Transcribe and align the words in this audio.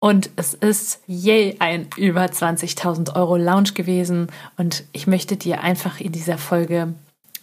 Und 0.00 0.30
es 0.36 0.54
ist 0.54 1.00
je 1.06 1.56
ein 1.58 1.88
über 1.96 2.24
20.000 2.24 3.16
Euro 3.16 3.36
Lounge 3.36 3.72
gewesen. 3.74 4.28
Und 4.56 4.84
ich 4.92 5.06
möchte 5.06 5.36
dir 5.36 5.62
einfach 5.62 6.00
in 6.00 6.12
dieser 6.12 6.38
Folge 6.38 6.94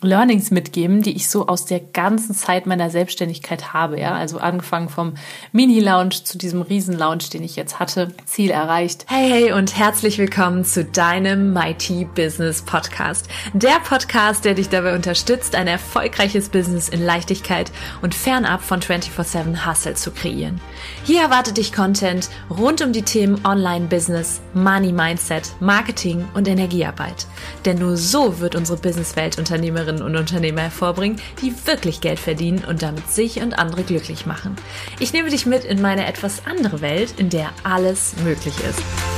Learnings 0.05 0.51
mitgeben, 0.51 1.01
die 1.01 1.15
ich 1.15 1.29
so 1.29 1.47
aus 1.47 1.65
der 1.65 1.79
ganzen 1.79 2.35
Zeit 2.35 2.65
meiner 2.65 2.89
Selbstständigkeit 2.89 3.73
habe. 3.73 3.99
Ja, 3.99 4.13
also 4.15 4.37
angefangen 4.37 4.89
vom 4.89 5.15
Mini-Lounge 5.51 6.23
zu 6.23 6.37
diesem 6.37 6.61
Riesen-Lounge, 6.61 7.29
den 7.33 7.43
ich 7.43 7.55
jetzt 7.55 7.79
hatte. 7.79 8.13
Ziel 8.25 8.51
erreicht. 8.51 9.05
Hey, 9.07 9.29
hey 9.29 9.51
und 9.51 9.77
herzlich 9.77 10.17
willkommen 10.17 10.63
zu 10.63 10.85
deinem 10.85 11.53
Mighty 11.53 12.05
Business 12.05 12.61
Podcast. 12.61 13.27
Der 13.53 13.79
Podcast, 13.83 14.45
der 14.45 14.53
dich 14.53 14.69
dabei 14.69 14.95
unterstützt, 14.95 15.55
ein 15.55 15.67
erfolgreiches 15.67 16.49
Business 16.49 16.89
in 16.89 17.03
Leichtigkeit 17.03 17.71
und 18.01 18.15
fernab 18.15 18.61
von 18.61 18.81
24-7 18.81 19.65
Hustle 19.65 19.95
zu 19.95 20.11
kreieren. 20.11 20.61
Hier 21.03 21.21
erwartet 21.21 21.57
dich 21.57 21.73
Content 21.73 22.29
rund 22.49 22.81
um 22.81 22.93
die 22.93 23.01
Themen 23.01 23.43
Online-Business, 23.45 24.41
Money-Mindset, 24.53 25.55
Marketing 25.59 26.25
und 26.33 26.47
Energiearbeit. 26.47 27.25
Denn 27.65 27.79
nur 27.79 27.97
so 27.97 28.39
wird 28.39 28.55
unsere 28.55 28.77
Businesswelt 28.77 29.37
Unternehmerin 29.37 29.94
Unternehmerinnen 29.95 30.01
und 30.01 30.15
Unternehmer 30.15 30.61
hervorbringen, 30.61 31.19
die 31.41 31.53
wirklich 31.65 32.01
Geld 32.01 32.19
verdienen 32.19 32.63
und 32.65 32.81
damit 32.81 33.09
sich 33.09 33.41
und 33.41 33.57
andere 33.57 33.83
glücklich 33.83 34.25
machen. 34.25 34.55
Ich 34.99 35.13
nehme 35.13 35.29
dich 35.29 35.45
mit 35.45 35.63
in 35.63 35.81
meine 35.81 36.07
etwas 36.07 36.45
andere 36.45 36.81
Welt, 36.81 37.13
in 37.17 37.29
der 37.29 37.49
alles 37.63 38.15
möglich 38.23 38.55
ist. 38.67 39.14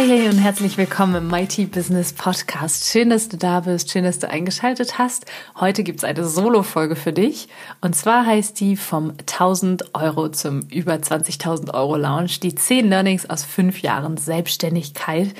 Hey, 0.00 0.08
hey 0.08 0.28
und 0.30 0.38
herzlich 0.38 0.78
willkommen 0.78 1.14
im 1.14 1.28
Mighty 1.28 1.66
Business 1.66 2.14
Podcast. 2.14 2.90
Schön, 2.90 3.10
dass 3.10 3.28
du 3.28 3.36
da 3.36 3.60
bist, 3.60 3.90
schön, 3.90 4.02
dass 4.02 4.18
du 4.18 4.30
eingeschaltet 4.30 4.96
hast. 4.96 5.26
Heute 5.60 5.82
gibt's 5.82 6.04
eine 6.04 6.24
Solo-Folge 6.24 6.96
für 6.96 7.12
dich 7.12 7.48
und 7.82 7.94
zwar 7.94 8.24
heißt 8.24 8.58
die 8.60 8.76
vom 8.78 9.10
1000 9.10 9.94
Euro 9.94 10.30
zum 10.30 10.60
über 10.70 10.94
20.000 10.94 11.74
Euro 11.74 11.98
Lounge, 11.98 12.38
die 12.42 12.54
10 12.54 12.88
Learnings 12.88 13.28
aus 13.28 13.44
5 13.44 13.82
Jahren 13.82 14.16
Selbstständigkeit. 14.16 15.34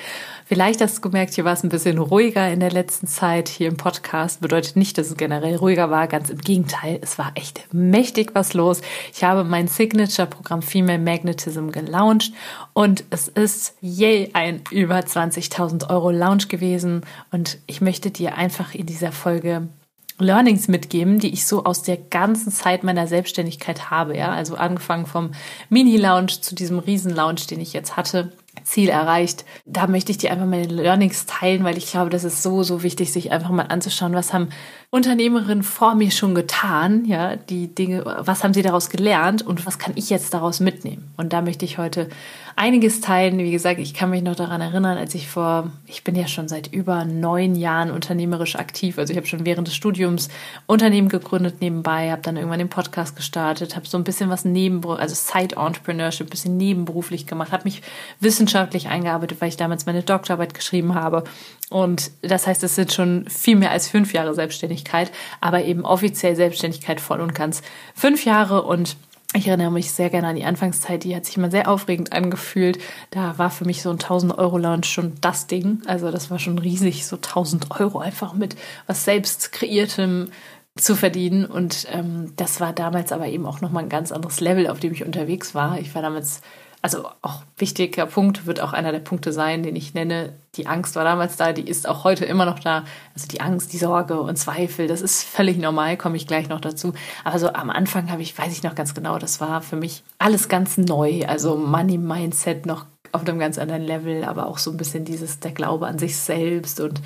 Vielleicht 0.52 0.80
hast 0.80 0.96
du 0.96 1.02
gemerkt, 1.02 1.34
hier 1.34 1.44
war 1.44 1.52
es 1.52 1.62
ein 1.62 1.68
bisschen 1.68 1.98
ruhiger 1.98 2.52
in 2.52 2.58
der 2.58 2.72
letzten 2.72 3.06
Zeit 3.06 3.48
hier 3.48 3.68
im 3.68 3.76
Podcast. 3.76 4.40
Bedeutet 4.40 4.74
nicht, 4.74 4.98
dass 4.98 5.06
es 5.06 5.16
generell 5.16 5.54
ruhiger 5.54 5.92
war, 5.92 6.08
ganz 6.08 6.28
im 6.28 6.38
Gegenteil. 6.38 6.98
Es 7.02 7.20
war 7.20 7.30
echt 7.36 7.72
mächtig 7.72 8.34
was 8.34 8.52
los. 8.52 8.80
Ich 9.14 9.22
habe 9.22 9.44
mein 9.44 9.68
Signature-Programm 9.68 10.62
Female 10.62 10.98
Magnetism 10.98 11.68
gelauncht 11.68 12.32
und 12.72 13.04
es 13.10 13.28
ist 13.28 13.76
yay 13.80 14.30
ein 14.32 14.62
über 14.72 14.98
20.000 14.98 15.88
Euro 15.88 16.10
Launch 16.10 16.48
gewesen 16.48 17.02
und 17.30 17.58
ich 17.68 17.80
möchte 17.80 18.10
dir 18.10 18.34
einfach 18.34 18.74
in 18.74 18.86
dieser 18.86 19.12
Folge 19.12 19.68
Learnings 20.18 20.66
mitgeben, 20.66 21.20
die 21.20 21.32
ich 21.32 21.46
so 21.46 21.62
aus 21.62 21.84
der 21.84 21.96
ganzen 21.96 22.50
Zeit 22.50 22.82
meiner 22.82 23.06
Selbstständigkeit 23.06 23.88
habe, 23.92 24.16
ja, 24.16 24.32
also 24.32 24.56
angefangen 24.56 25.06
vom 25.06 25.30
Mini-Lounge 25.68 26.40
zu 26.40 26.56
diesem 26.56 26.80
Riesen-Lounge, 26.80 27.42
den 27.48 27.60
ich 27.60 27.72
jetzt 27.72 27.96
hatte 27.96 28.32
Ziel 28.64 28.88
erreicht. 28.88 29.44
Da 29.64 29.86
möchte 29.86 30.12
ich 30.12 30.18
dir 30.18 30.30
einfach 30.32 30.46
meine 30.46 30.66
Learnings 30.66 31.26
teilen, 31.26 31.64
weil 31.64 31.78
ich 31.78 31.90
glaube, 31.90 32.10
das 32.10 32.24
ist 32.24 32.42
so, 32.42 32.62
so 32.62 32.82
wichtig, 32.82 33.12
sich 33.12 33.32
einfach 33.32 33.50
mal 33.50 33.64
anzuschauen, 33.64 34.12
was 34.12 34.32
haben 34.32 34.50
Unternehmerinnen 34.92 35.62
vor 35.62 35.94
mir 35.94 36.10
schon 36.10 36.34
getan, 36.34 37.04
ja, 37.04 37.36
die 37.36 37.72
Dinge, 37.72 38.04
was 38.04 38.42
haben 38.42 38.54
sie 38.54 38.62
daraus 38.62 38.90
gelernt 38.90 39.40
und 39.40 39.64
was 39.64 39.78
kann 39.78 39.92
ich 39.94 40.10
jetzt 40.10 40.34
daraus 40.34 40.58
mitnehmen? 40.58 41.12
Und 41.16 41.32
da 41.32 41.42
möchte 41.42 41.64
ich 41.64 41.78
heute 41.78 42.08
einiges 42.56 43.00
teilen. 43.00 43.38
Wie 43.38 43.52
gesagt, 43.52 43.78
ich 43.78 43.94
kann 43.94 44.10
mich 44.10 44.24
noch 44.24 44.34
daran 44.34 44.60
erinnern, 44.60 44.98
als 44.98 45.14
ich 45.14 45.28
vor, 45.28 45.70
ich 45.86 46.02
bin 46.02 46.16
ja 46.16 46.26
schon 46.26 46.48
seit 46.48 46.72
über 46.72 47.04
neun 47.04 47.54
Jahren 47.54 47.92
unternehmerisch 47.92 48.56
aktiv. 48.56 48.98
Also 48.98 49.12
ich 49.12 49.16
habe 49.16 49.28
schon 49.28 49.46
während 49.46 49.68
des 49.68 49.76
Studiums 49.76 50.28
Unternehmen 50.66 51.08
gegründet 51.08 51.60
nebenbei, 51.60 52.10
habe 52.10 52.22
dann 52.22 52.36
irgendwann 52.36 52.58
den 52.58 52.68
Podcast 52.68 53.14
gestartet, 53.14 53.76
habe 53.76 53.86
so 53.86 53.96
ein 53.96 54.02
bisschen 54.02 54.28
was 54.28 54.44
neben, 54.44 54.84
also 54.84 55.14
Side 55.14 55.54
Entrepreneurship, 55.54 56.26
ein 56.26 56.30
bisschen 56.30 56.56
nebenberuflich 56.56 57.28
gemacht, 57.28 57.52
habe 57.52 57.62
mich 57.62 57.80
wissenschaftlich 58.18 58.88
eingearbeitet, 58.88 59.40
weil 59.40 59.50
ich 59.50 59.56
damals 59.56 59.86
meine 59.86 60.02
Doktorarbeit 60.02 60.52
geschrieben 60.52 60.96
habe. 60.96 61.22
Und 61.70 62.10
das 62.20 62.46
heißt, 62.46 62.62
es 62.64 62.74
sind 62.74 62.92
schon 62.92 63.26
viel 63.28 63.56
mehr 63.56 63.70
als 63.70 63.88
fünf 63.88 64.12
Jahre 64.12 64.34
Selbstständigkeit, 64.34 65.10
aber 65.40 65.64
eben 65.64 65.84
offiziell 65.84 66.36
Selbstständigkeit 66.36 67.00
voll 67.00 67.20
und 67.20 67.34
ganz 67.34 67.62
fünf 67.94 68.24
Jahre 68.24 68.62
und 68.62 68.96
ich 69.32 69.46
erinnere 69.46 69.70
mich 69.70 69.92
sehr 69.92 70.10
gerne 70.10 70.26
an 70.26 70.34
die 70.34 70.44
Anfangszeit, 70.44 71.04
die 71.04 71.14
hat 71.14 71.24
sich 71.24 71.36
immer 71.36 71.52
sehr 71.52 71.70
aufregend 71.70 72.12
angefühlt. 72.12 72.80
Da 73.10 73.38
war 73.38 73.50
für 73.50 73.64
mich 73.64 73.80
so 73.80 73.90
ein 73.90 74.00
1000 74.00 74.36
Euro 74.36 74.58
Lounge 74.58 74.84
schon 74.84 75.12
das 75.20 75.46
Ding. 75.46 75.82
Also 75.86 76.10
das 76.10 76.32
war 76.32 76.40
schon 76.40 76.58
riesig, 76.58 77.06
so 77.06 77.14
1000 77.14 77.80
Euro 77.80 78.00
einfach 78.00 78.34
mit 78.34 78.56
was 78.88 79.04
selbst 79.04 79.52
kreiertem 79.52 80.32
zu 80.76 80.96
verdienen. 80.96 81.46
Und 81.46 81.86
ähm, 81.92 82.32
das 82.34 82.58
war 82.58 82.72
damals 82.72 83.12
aber 83.12 83.28
eben 83.28 83.46
auch 83.46 83.60
nochmal 83.60 83.84
ein 83.84 83.88
ganz 83.88 84.10
anderes 84.10 84.40
Level, 84.40 84.66
auf 84.66 84.80
dem 84.80 84.92
ich 84.92 85.04
unterwegs 85.04 85.54
war. 85.54 85.78
Ich 85.78 85.94
war 85.94 86.02
damals 86.02 86.40
also 86.82 87.06
auch 87.20 87.42
wichtiger 87.58 88.06
Punkt, 88.06 88.46
wird 88.46 88.60
auch 88.60 88.72
einer 88.72 88.92
der 88.92 89.00
Punkte 89.00 89.32
sein, 89.32 89.62
den 89.62 89.76
ich 89.76 89.92
nenne. 89.92 90.32
Die 90.54 90.66
Angst 90.66 90.96
war 90.96 91.04
damals 91.04 91.36
da, 91.36 91.52
die 91.52 91.68
ist 91.68 91.86
auch 91.86 92.04
heute 92.04 92.24
immer 92.24 92.46
noch 92.46 92.58
da. 92.58 92.84
Also 93.14 93.28
die 93.28 93.40
Angst, 93.40 93.72
die 93.72 93.78
Sorge 93.78 94.20
und 94.20 94.36
Zweifel, 94.36 94.86
das 94.86 95.02
ist 95.02 95.22
völlig 95.24 95.58
normal, 95.58 95.98
komme 95.98 96.16
ich 96.16 96.26
gleich 96.26 96.48
noch 96.48 96.60
dazu. 96.60 96.94
Aber 97.22 97.38
so 97.38 97.52
am 97.52 97.68
Anfang 97.68 98.10
habe 98.10 98.22
ich, 98.22 98.36
weiß 98.36 98.52
ich 98.52 98.62
noch 98.62 98.74
ganz 98.74 98.94
genau, 98.94 99.18
das 99.18 99.40
war 99.40 99.60
für 99.60 99.76
mich 99.76 100.02
alles 100.18 100.48
ganz 100.48 100.78
neu. 100.78 101.26
Also 101.26 101.56
Money 101.56 101.98
Mindset 101.98 102.64
noch 102.64 102.86
auf 103.12 103.26
einem 103.26 103.38
ganz 103.38 103.58
anderen 103.58 103.82
Level, 103.82 104.24
aber 104.24 104.46
auch 104.46 104.58
so 104.58 104.70
ein 104.70 104.76
bisschen 104.76 105.04
dieses, 105.04 105.40
der 105.40 105.52
Glaube 105.52 105.86
an 105.86 105.98
sich 105.98 106.16
selbst 106.16 106.80
und 106.80 107.02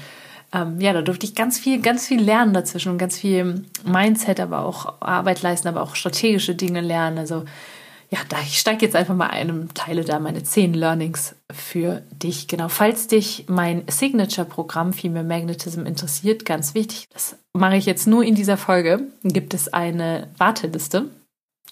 ähm, 0.52 0.80
ja, 0.80 0.92
da 0.92 1.02
durfte 1.02 1.26
ich 1.26 1.34
ganz 1.34 1.58
viel, 1.58 1.80
ganz 1.80 2.06
viel 2.06 2.22
lernen 2.22 2.54
dazwischen 2.54 2.92
und 2.92 2.98
ganz 2.98 3.18
viel 3.18 3.64
Mindset, 3.84 4.38
aber 4.38 4.64
auch 4.64 5.00
Arbeit 5.00 5.42
leisten, 5.42 5.66
aber 5.66 5.82
auch 5.82 5.96
strategische 5.96 6.54
Dinge 6.54 6.80
lernen. 6.80 7.18
Also 7.18 7.44
ja, 8.14 8.20
da 8.28 8.38
ich 8.42 8.60
steige 8.60 8.86
jetzt 8.86 8.94
einfach 8.94 9.16
mal 9.16 9.26
ein 9.26 9.50
und 9.50 9.74
teile 9.74 10.04
da 10.04 10.20
meine 10.20 10.44
zehn 10.44 10.72
Learnings 10.72 11.34
für 11.52 12.02
dich. 12.12 12.46
Genau, 12.46 12.68
falls 12.68 13.08
dich 13.08 13.46
mein 13.48 13.82
Signature-Programm 13.88 14.92
Female 14.92 15.26
Magnetism 15.26 15.84
interessiert, 15.84 16.44
ganz 16.44 16.74
wichtig, 16.74 17.08
das 17.12 17.36
mache 17.52 17.76
ich 17.76 17.86
jetzt 17.86 18.06
nur 18.06 18.22
in 18.22 18.36
dieser 18.36 18.56
Folge, 18.56 19.08
gibt 19.24 19.52
es 19.52 19.72
eine 19.72 20.28
Warteliste. 20.38 21.10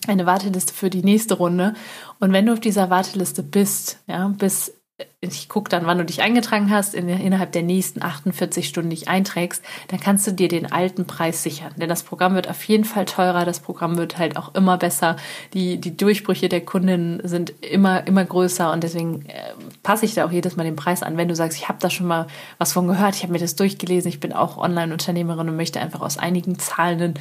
Eine 0.09 0.27
Warteliste 0.27 0.75
für 0.75 0.91
die 0.91 1.05
nächste 1.05 1.35
Runde. 1.35 1.75
Und 2.19 2.33
wenn 2.33 2.47
du 2.47 2.55
auf 2.55 2.61
dieser 2.61 2.91
Warteliste 2.91 3.45
bist, 3.45 4.01
ja, 4.09 4.27
bis 4.27 4.75
ich 5.21 5.49
gucke 5.49 5.69
dann, 5.69 5.87
wann 5.87 5.99
du 5.99 6.05
dich 6.05 6.21
eingetragen 6.23 6.71
hast, 6.71 6.95
in, 6.95 7.09
innerhalb 7.09 7.53
der 7.53 7.63
nächsten 7.63 8.03
48 8.03 8.69
Stunden 8.69 8.91
dich 8.91 9.09
einträgst, 9.09 9.63
dann 9.89 10.01
kannst 10.01 10.27
du 10.27 10.33
dir 10.33 10.49
den 10.49 10.71
alten 10.71 11.07
Preis 11.07 11.43
sichern. 11.43 11.73
Denn 11.77 11.89
das 11.89 12.03
Programm 12.03 12.35
wird 12.35 12.49
auf 12.49 12.63
jeden 12.65 12.85
Fall 12.85 13.05
teurer, 13.05 13.45
das 13.45 13.61
Programm 13.61 13.97
wird 13.97 14.19
halt 14.19 14.37
auch 14.37 14.55
immer 14.55 14.79
besser. 14.79 15.17
Die, 15.55 15.81
die 15.81 15.97
Durchbrüche 15.97 16.49
der 16.49 16.65
Kundinnen 16.65 17.21
sind 17.25 17.53
immer, 17.63 18.07
immer 18.07 18.25
größer 18.25 18.73
und 18.73 18.83
deswegen 18.83 19.27
äh, 19.27 19.55
passe 19.83 20.05
ich 20.05 20.15
da 20.15 20.27
auch 20.27 20.33
jedes 20.33 20.57
Mal 20.57 20.65
den 20.65 20.77
Preis 20.77 21.03
an. 21.03 21.17
Wenn 21.17 21.29
du 21.29 21.37
sagst, 21.37 21.57
ich 21.57 21.69
habe 21.69 21.79
da 21.81 21.89
schon 21.89 22.07
mal 22.07 22.27
was 22.59 22.73
von 22.73 22.89
gehört, 22.89 23.15
ich 23.15 23.23
habe 23.23 23.33
mir 23.33 23.39
das 23.39 23.57
durchgelesen, 23.57 24.09
ich 24.09 24.21
bin 24.21 24.33
auch 24.33 24.57
Online-Unternehmerin 24.57 25.49
und 25.49 25.57
möchte 25.57 25.81
einfach 25.81 26.01
aus 26.01 26.19
einigen 26.19 26.59
zahlenden 26.59 27.15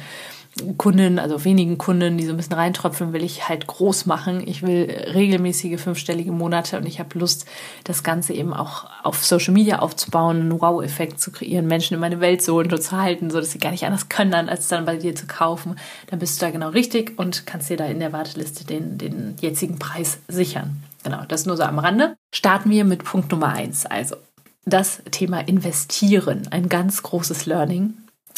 Kunden, 0.76 1.18
also 1.18 1.44
wenigen 1.44 1.78
Kunden, 1.78 2.18
die 2.18 2.26
so 2.26 2.32
ein 2.32 2.36
bisschen 2.36 2.52
reintröpfeln, 2.52 3.12
will 3.14 3.24
ich 3.24 3.48
halt 3.48 3.66
groß 3.66 4.04
machen. 4.04 4.46
Ich 4.46 4.62
will 4.62 4.84
regelmäßige 5.14 5.80
fünfstellige 5.80 6.30
Monate 6.30 6.76
und 6.76 6.86
ich 6.86 7.00
habe 7.00 7.18
Lust, 7.18 7.46
das 7.84 8.02
Ganze 8.02 8.34
eben 8.34 8.52
auch 8.52 8.84
auf 9.02 9.24
Social 9.24 9.54
Media 9.54 9.78
aufzubauen, 9.78 10.40
einen 10.40 10.60
Wow-Effekt 10.60 11.20
zu 11.20 11.32
kreieren, 11.32 11.66
Menschen 11.66 11.94
in 11.94 12.00
meine 12.00 12.20
Welt 12.20 12.42
so 12.42 12.58
und 12.58 12.82
zu 12.82 12.92
halten, 12.96 13.30
so 13.30 13.40
dass 13.40 13.52
sie 13.52 13.58
gar 13.58 13.70
nicht 13.70 13.84
anders 13.84 14.10
können, 14.10 14.48
als 14.48 14.68
dann 14.68 14.84
bei 14.84 14.96
dir 14.96 15.14
zu 15.14 15.26
kaufen. 15.26 15.76
Dann 16.08 16.18
bist 16.18 16.40
du 16.40 16.46
da 16.46 16.50
genau 16.50 16.68
richtig 16.68 17.18
und 17.18 17.46
kannst 17.46 17.70
dir 17.70 17.78
da 17.78 17.86
in 17.86 17.98
der 17.98 18.12
Warteliste 18.12 18.64
den, 18.64 18.98
den 18.98 19.36
jetzigen 19.40 19.78
Preis 19.78 20.18
sichern. 20.28 20.82
Genau, 21.02 21.24
das 21.26 21.46
nur 21.46 21.56
so 21.56 21.62
am 21.62 21.78
Rande. 21.78 22.14
Starten 22.32 22.70
wir 22.70 22.84
mit 22.84 23.04
Punkt 23.04 23.32
Nummer 23.32 23.48
eins. 23.48 23.86
Also 23.86 24.16
das 24.64 25.02
Thema 25.10 25.40
Investieren, 25.40 26.48
ein 26.50 26.68
ganz 26.68 27.02
großes 27.02 27.46
Learning. 27.46 27.94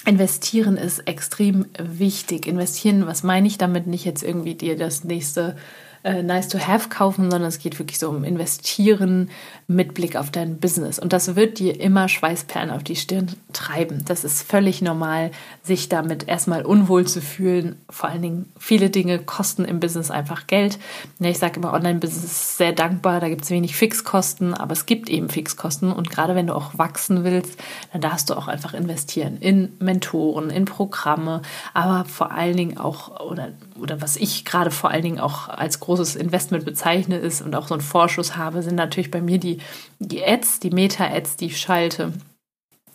Investieren 0.07 0.77
ist 0.77 1.01
extrem 1.09 1.67
wichtig. 1.79 2.47
Investieren, 2.47 3.07
was 3.07 3.23
meine 3.23 3.47
ich 3.47 3.59
damit? 3.59 3.87
Nicht 3.87 4.05
jetzt 4.05 4.23
irgendwie 4.23 4.55
dir 4.55 4.77
das 4.77 5.05
nächste 5.05 5.57
äh, 6.05 6.23
nice 6.23 6.49
to 6.49 6.59
have 6.59 6.91
kaufen, 6.91 7.31
sondern 7.31 7.49
es 7.49 7.59
geht 7.59 7.79
wirklich 7.79 7.99
so 7.99 8.11
um 8.11 8.25
Investieren 8.25 9.31
mit 9.67 9.95
Blick 9.95 10.17
auf 10.17 10.31
dein 10.31 10.59
Business. 10.59 10.99
Und 10.99 11.13
das 11.13 11.37
wird 11.37 11.59
dir 11.59 11.81
immer 11.81 12.09
Schweißperlen 12.09 12.71
auf 12.71 12.83
die 12.83 12.97
Stirn 12.97 13.35
treiben. 13.53 14.05
Das 14.07 14.25
ist 14.25 14.43
völlig 14.43 14.83
normal, 14.83 15.31
sich 15.63 15.89
damit 15.89 16.29
erstmal 16.29 16.65
unwohl 16.65 17.07
zu 17.07 17.23
fühlen. 17.23 17.77
Vor 17.89 18.11
allen 18.11 18.23
Dingen, 18.23 18.53
viele 18.59 18.91
Dinge 18.91 19.19
kosten 19.19 19.65
im 19.65 19.81
Business 19.81 20.11
einfach 20.11 20.47
Geld. 20.47 20.79
Ich 21.19 21.39
sage 21.39 21.61
immer, 21.61 21.73
Online-Business 21.73 22.25
ist 22.25 22.57
sehr 22.59 22.73
dankbar, 22.73 23.21
da 23.21 23.29
gibt 23.29 23.45
es 23.45 23.51
wenig 23.51 23.75
Fixkosten, 23.75 24.53
aber 24.53 24.73
es 24.73 24.85
gibt 24.85 25.09
eben 25.09 25.31
Fixkosten. 25.31 25.93
Und 25.93 26.11
gerade 26.11 26.35
wenn 26.35 26.47
du 26.47 26.55
auch 26.55 26.77
wachsen 26.77 27.25
willst, 27.25 27.59
dann 27.93 28.03
darfst 28.03 28.29
du 28.29 28.35
auch 28.35 28.49
einfach 28.49 28.75
investieren 28.75 29.39
in 29.39 29.73
Mentoren, 29.79 30.51
in 30.51 30.67
Programme, 30.67 31.41
aber 31.73 32.05
vor 32.05 32.33
allen 32.33 32.57
Dingen 32.57 32.79
auch, 32.79 33.21
oder, 33.21 33.53
oder 33.81 34.03
was 34.03 34.17
ich 34.17 34.45
gerade 34.45 34.71
vor 34.71 34.91
allen 34.91 35.03
Dingen 35.03 35.21
auch 35.21 35.49
als 35.49 35.81
großes 35.81 36.17
Investment 36.17 36.65
bezeichne 36.65 37.17
ist 37.17 37.41
und 37.41 37.55
auch 37.55 37.69
so 37.69 37.75
einen 37.75 37.83
Vorschuss 37.83 38.37
habe, 38.37 38.63
sind 38.63 38.75
natürlich 38.75 39.11
bei 39.11 39.21
mir 39.21 39.39
die, 39.39 39.54
die 39.99 40.25
Ads, 40.25 40.61
die 40.61 40.71
Meta-Ads, 40.71 41.37
die 41.37 41.47
ich 41.47 41.61
schalte 41.61 42.13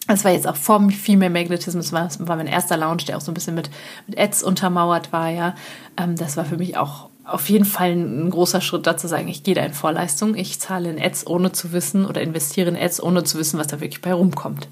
Das 0.08 0.26
war 0.26 0.32
jetzt 0.32 0.48
auch 0.48 0.56
vor 0.56 0.90
Female 0.90 1.30
Magnetism, 1.30 1.78
das 1.78 1.92
war, 1.92 2.10
war 2.20 2.36
mein 2.36 2.48
erster 2.48 2.78
Lounge, 2.78 3.04
der 3.08 3.18
auch 3.18 3.22
so 3.22 3.32
ein 3.32 3.36
bisschen 3.36 3.56
mit, 3.56 3.70
mit 4.08 4.18
Ads 4.18 4.44
untermauert 4.44 5.12
war, 5.14 5.30
ja. 5.30 5.56
Ähm, 5.98 6.16
das 6.16 6.38
war 6.38 6.46
für 6.46 6.58
mich 6.58 6.78
auch 6.78 7.10
auf 7.26 7.50
jeden 7.50 7.66
Fall 7.66 7.92
ein 7.92 8.30
großer 8.30 8.62
Schritt 8.62 8.88
dazu 8.88 9.08
sagen, 9.08 9.28
ich 9.28 9.44
gehe 9.44 9.54
da 9.54 9.64
in 9.64 9.74
Vorleistung, 9.74 10.36
ich 10.36 10.60
zahle 10.60 10.90
in 10.90 11.02
Ads 11.02 11.28
ohne 11.28 11.52
zu 11.52 11.72
wissen 11.72 12.06
oder 12.06 12.22
investiere 12.22 12.70
in 12.70 12.76
Ads 12.76 13.04
ohne 13.04 13.24
zu 13.24 13.38
wissen, 13.38 13.60
was 13.60 13.68
da 13.68 13.80
wirklich 13.80 14.02
bei 14.02 14.14
rumkommt. 14.14 14.68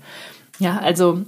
Ja, 0.60 0.80
also 0.80 1.22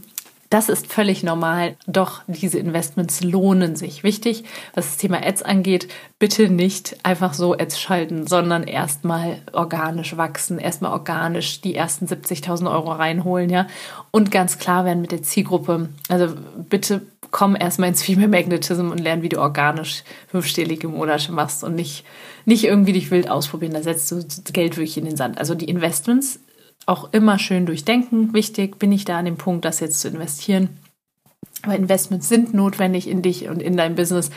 das 0.50 0.68
ist 0.68 0.92
völlig 0.92 1.22
normal, 1.22 1.76
doch 1.86 2.22
diese 2.28 2.58
Investments 2.58 3.22
lohnen 3.24 3.76
sich. 3.76 4.04
Wichtig, 4.04 4.44
was 4.74 4.88
das 4.88 4.98
Thema 4.98 5.24
Ads 5.24 5.44
angeht, 5.44 5.88
bitte 6.18 6.50
nicht 6.50 6.98
einfach 7.04 7.36
so 7.36 7.54
Ads 7.54 7.80
schalten, 7.80 8.26
sondern 8.26 8.64
erstmal 8.64 9.42
organisch 9.54 10.18
wachsen, 10.18 10.58
erstmal 10.58 10.92
organisch 10.92 11.62
die 11.62 11.76
ersten 11.76 12.08
70.000 12.08 12.72
Euro 12.72 12.92
reinholen, 12.92 13.52
ja, 13.52 13.68
und 14.10 14.32
ganz 14.32 14.58
klar 14.58 14.86
werden 14.86 15.02
mit 15.02 15.12
der 15.12 15.22
Zielgruppe. 15.22 15.90
Also 16.08 16.34
bitte 16.68 17.04
komm 17.32 17.56
erstmal 17.56 17.90
ins 17.90 18.02
Female 18.02 18.28
Magnetism 18.28 18.90
und 18.90 19.00
lern, 19.00 19.22
wie 19.22 19.30
du 19.30 19.40
organisch 19.40 20.04
fünfstellige 20.28 20.88
Monate 20.88 21.32
machst 21.32 21.64
und 21.64 21.76
nicht, 21.76 22.06
nicht 22.46 22.64
irgendwie 22.64 22.94
dich 22.94 23.12
wild 23.12 23.30
ausprobieren. 23.30 23.74
Da 23.74 23.84
setzt 23.84 24.12
du 24.12 24.24
Geld 24.52 24.78
wirklich 24.78 24.98
in 24.98 25.06
den 25.06 25.16
Sand. 25.16 25.38
Also 25.38 25.54
die 25.54 25.70
Investments 25.70 26.40
auch 26.86 27.14
immer 27.14 27.40
schön 27.40 27.66
durchdenken. 27.66 28.34
Wichtig, 28.34 28.80
bin 28.80 28.92
ich 28.92 29.06
da 29.06 29.20
an 29.20 29.26
dem 29.26 29.38
Punkt, 29.38 29.66
das 29.66 29.80
jetzt 29.80 30.00
zu 30.00 30.08
investieren. 30.08 30.70
Aber 31.62 31.76
Investments 31.76 32.30
sind 32.30 32.54
notwendig 32.54 33.08
in 33.08 33.22
dich 33.22 33.50
und 33.50 33.62
in 33.62 33.76
dein 33.76 33.96
Business. 33.96 34.30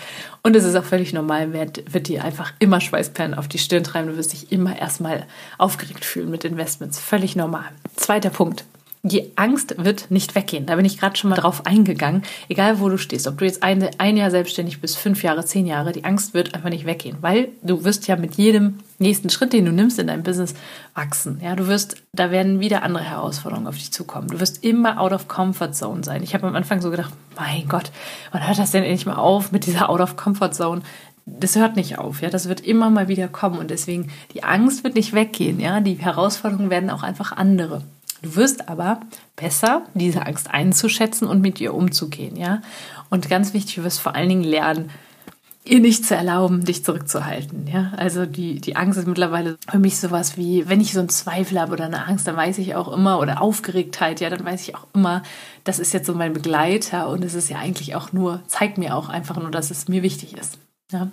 Und 0.42 0.56
es 0.56 0.64
ist 0.64 0.74
auch 0.74 0.84
völlig 0.84 1.12
normal, 1.12 1.52
wird, 1.52 1.92
wird 1.94 2.08
dir 2.08 2.24
einfach 2.24 2.52
immer 2.58 2.80
Schweißperlen 2.80 3.34
auf 3.34 3.46
die 3.46 3.58
Stirn 3.58 3.84
treiben. 3.84 4.08
Du 4.08 4.16
wirst 4.16 4.32
dich 4.32 4.50
immer 4.50 4.76
erstmal 4.76 5.26
aufgeregt 5.56 6.04
fühlen 6.04 6.30
mit 6.30 6.44
Investments. 6.44 6.98
Völlig 6.98 7.36
normal. 7.36 7.70
Zweiter 7.94 8.30
Punkt 8.30 8.64
die 9.04 9.36
Angst 9.36 9.82
wird 9.82 10.12
nicht 10.12 10.36
weggehen. 10.36 10.64
Da 10.66 10.76
bin 10.76 10.84
ich 10.84 10.98
gerade 10.98 11.16
schon 11.16 11.30
mal 11.30 11.36
drauf 11.36 11.66
eingegangen. 11.66 12.22
Egal 12.48 12.78
wo 12.78 12.88
du 12.88 12.98
stehst, 12.98 13.26
ob 13.26 13.38
du 13.38 13.44
jetzt 13.44 13.64
ein, 13.64 13.88
ein 13.98 14.16
Jahr 14.16 14.30
selbstständig 14.30 14.80
bist, 14.80 14.96
fünf 14.96 15.24
Jahre, 15.24 15.44
zehn 15.44 15.66
Jahre, 15.66 15.90
die 15.90 16.04
Angst 16.04 16.34
wird 16.34 16.54
einfach 16.54 16.68
nicht 16.68 16.86
weggehen, 16.86 17.16
weil 17.20 17.48
du 17.62 17.82
wirst 17.82 18.06
ja 18.06 18.14
mit 18.14 18.36
jedem 18.36 18.78
nächsten 19.00 19.28
Schritt, 19.28 19.52
den 19.52 19.64
du 19.64 19.72
nimmst 19.72 19.98
in 19.98 20.06
deinem 20.06 20.22
Business, 20.22 20.54
wachsen. 20.94 21.40
Ja, 21.42 21.56
du 21.56 21.66
wirst, 21.66 21.96
da 22.12 22.30
werden 22.30 22.60
wieder 22.60 22.84
andere 22.84 23.02
Herausforderungen 23.02 23.66
auf 23.66 23.74
dich 23.74 23.92
zukommen. 23.92 24.28
Du 24.28 24.38
wirst 24.38 24.62
immer 24.62 25.00
out 25.00 25.12
of 25.12 25.26
comfort 25.26 25.72
zone 25.72 26.04
sein. 26.04 26.22
Ich 26.22 26.34
habe 26.34 26.46
am 26.46 26.54
Anfang 26.54 26.80
so 26.80 26.90
gedacht, 26.90 27.12
mein 27.36 27.66
Gott, 27.68 27.90
wann 28.30 28.46
hört 28.46 28.58
das 28.58 28.70
denn 28.70 28.84
endlich 28.84 29.06
mal 29.06 29.16
auf 29.16 29.50
mit 29.50 29.66
dieser 29.66 29.90
out 29.90 30.00
of 30.00 30.16
comfort 30.16 30.52
zone? 30.52 30.82
das 31.24 31.54
hört 31.56 31.76
nicht 31.76 31.98
auf, 31.98 32.20
ja, 32.20 32.30
das 32.30 32.48
wird 32.48 32.60
immer 32.60 32.90
mal 32.90 33.06
wieder 33.06 33.28
kommen 33.28 33.58
und 33.58 33.70
deswegen 33.70 34.10
die 34.34 34.42
Angst 34.42 34.82
wird 34.82 34.96
nicht 34.96 35.12
weggehen, 35.12 35.60
ja, 35.60 35.80
die 35.80 35.94
Herausforderungen 35.94 36.70
werden 36.70 36.90
auch 36.90 37.02
einfach 37.02 37.32
andere. 37.32 37.82
Du 38.22 38.36
wirst 38.36 38.68
aber 38.68 39.00
besser, 39.36 39.82
diese 39.94 40.24
Angst 40.24 40.50
einzuschätzen 40.50 41.26
und 41.26 41.40
mit 41.40 41.60
ihr 41.60 41.74
umzugehen, 41.74 42.36
ja. 42.36 42.62
Und 43.10 43.28
ganz 43.28 43.52
wichtig, 43.52 43.74
du 43.74 43.84
wirst 43.84 44.00
vor 44.00 44.14
allen 44.14 44.28
Dingen 44.28 44.44
lernen, 44.44 44.90
ihr 45.64 45.80
nicht 45.80 46.04
zu 46.04 46.16
erlauben, 46.16 46.64
dich 46.64 46.84
zurückzuhalten. 46.84 47.68
Ja, 47.72 47.92
also 47.96 48.26
die, 48.26 48.60
die 48.60 48.76
Angst 48.76 48.98
ist 48.98 49.06
mittlerweile 49.06 49.58
für 49.68 49.78
mich 49.78 49.98
sowas 49.98 50.36
wie, 50.36 50.68
wenn 50.68 50.80
ich 50.80 50.92
so 50.92 51.00
einen 51.00 51.08
Zweifel 51.08 51.60
habe 51.60 51.72
oder 51.72 51.84
eine 51.84 52.06
Angst, 52.06 52.26
dann 52.26 52.36
weiß 52.36 52.58
ich 52.58 52.74
auch 52.74 52.92
immer, 52.92 53.20
oder 53.20 53.40
Aufgeregtheit, 53.40 54.20
ja, 54.20 54.30
dann 54.30 54.44
weiß 54.44 54.62
ich 54.62 54.74
auch 54.74 54.86
immer, 54.92 55.22
das 55.64 55.78
ist 55.78 55.92
jetzt 55.92 56.06
so 56.06 56.14
mein 56.14 56.32
Begleiter 56.32 57.08
und 57.08 57.24
es 57.24 57.34
ist 57.34 57.48
ja 57.48 57.58
eigentlich 57.58 57.94
auch 57.94 58.12
nur, 58.12 58.42
zeigt 58.46 58.78
mir 58.78 58.96
auch 58.96 59.08
einfach 59.08 59.36
nur, 59.38 59.50
dass 59.50 59.70
es 59.70 59.88
mir 59.88 60.02
wichtig 60.02 60.36
ist. 60.36 60.58
Ja, 60.90 61.08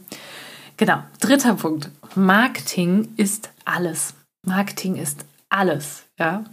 genau. 0.78 1.04
Dritter 1.20 1.56
Punkt. 1.56 1.92
Marketing 2.16 3.10
ist 3.18 3.52
alles. 3.66 4.16
Marketing 4.46 4.96
ist 4.96 5.26
alles. 5.50 6.04
Ja, 6.18 6.44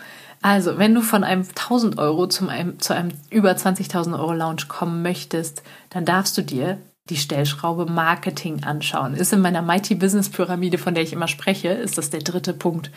also, 0.48 0.78
wenn 0.78 0.94
du 0.94 1.00
von 1.00 1.24
einem 1.24 1.42
1000 1.42 1.98
Euro 1.98 2.28
zu 2.28 2.46
einem, 2.46 2.78
zu 2.78 2.94
einem 2.94 3.10
über 3.30 3.50
20.000 3.50 4.16
Euro 4.16 4.32
Lounge 4.32 4.66
kommen 4.68 5.02
möchtest, 5.02 5.64
dann 5.90 6.04
darfst 6.04 6.38
du 6.38 6.42
dir 6.42 6.78
die 7.10 7.16
Stellschraube 7.16 7.86
Marketing 7.86 8.62
anschauen. 8.62 9.14
Ist 9.14 9.32
in 9.32 9.40
meiner 9.40 9.60
Mighty 9.60 9.96
Business 9.96 10.28
Pyramide, 10.28 10.78
von 10.78 10.94
der 10.94 11.02
ich 11.02 11.12
immer 11.12 11.26
spreche, 11.26 11.70
ist 11.70 11.98
das 11.98 12.10
der 12.10 12.20
dritte 12.20 12.52
Punkt. 12.52 12.92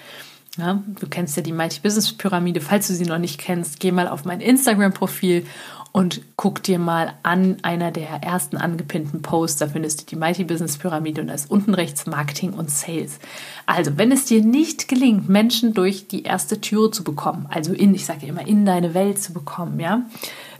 Ja, 0.58 0.84
du 1.00 1.08
kennst 1.08 1.38
ja 1.38 1.44
die 1.44 1.54
Mighty 1.54 1.80
Business 1.82 2.12
Pyramide. 2.12 2.60
Falls 2.60 2.88
du 2.88 2.94
sie 2.94 3.06
noch 3.06 3.20
nicht 3.20 3.40
kennst, 3.40 3.80
geh 3.80 3.92
mal 3.92 4.08
auf 4.08 4.26
mein 4.26 4.42
Instagram-Profil 4.42 5.46
und 5.92 6.22
guck 6.36 6.62
dir 6.62 6.80
mal 6.80 7.14
an 7.24 7.58
einer 7.62 7.92
der 7.92 8.10
ersten 8.22 8.58
angepinnten 8.58 9.22
Posts. 9.22 9.60
Da 9.60 9.68
findest 9.68 10.02
du 10.02 10.06
die 10.06 10.16
Mighty 10.16 10.44
Business 10.44 10.78
Pyramide 10.78 11.22
und 11.22 11.28
da 11.28 11.34
ist 11.34 11.50
unten 11.50 11.74
rechts 11.74 12.06
Marketing 12.06 12.54
und 12.54 12.70
Sales. 12.70 13.20
Also, 13.66 13.98
wenn 13.98 14.12
es 14.12 14.26
dir 14.26 14.44
nicht 14.44 14.88
gelingt, 14.88 15.30
Menschen 15.30 15.74
durch 15.74 16.08
die 16.08 16.24
erste 16.24 16.62
Türe 16.62 16.92
zu 16.92 17.04
bekommen, 17.04 17.48
also 17.50 17.74
in, 17.74 17.94
ich 17.94 18.06
sage 18.06 18.26
immer, 18.26 18.46
in 18.46 18.66
deine 18.66 18.94
Welt 18.94 19.20
zu 19.22 19.34
bekommen, 19.34 19.80
ja, 19.80 20.04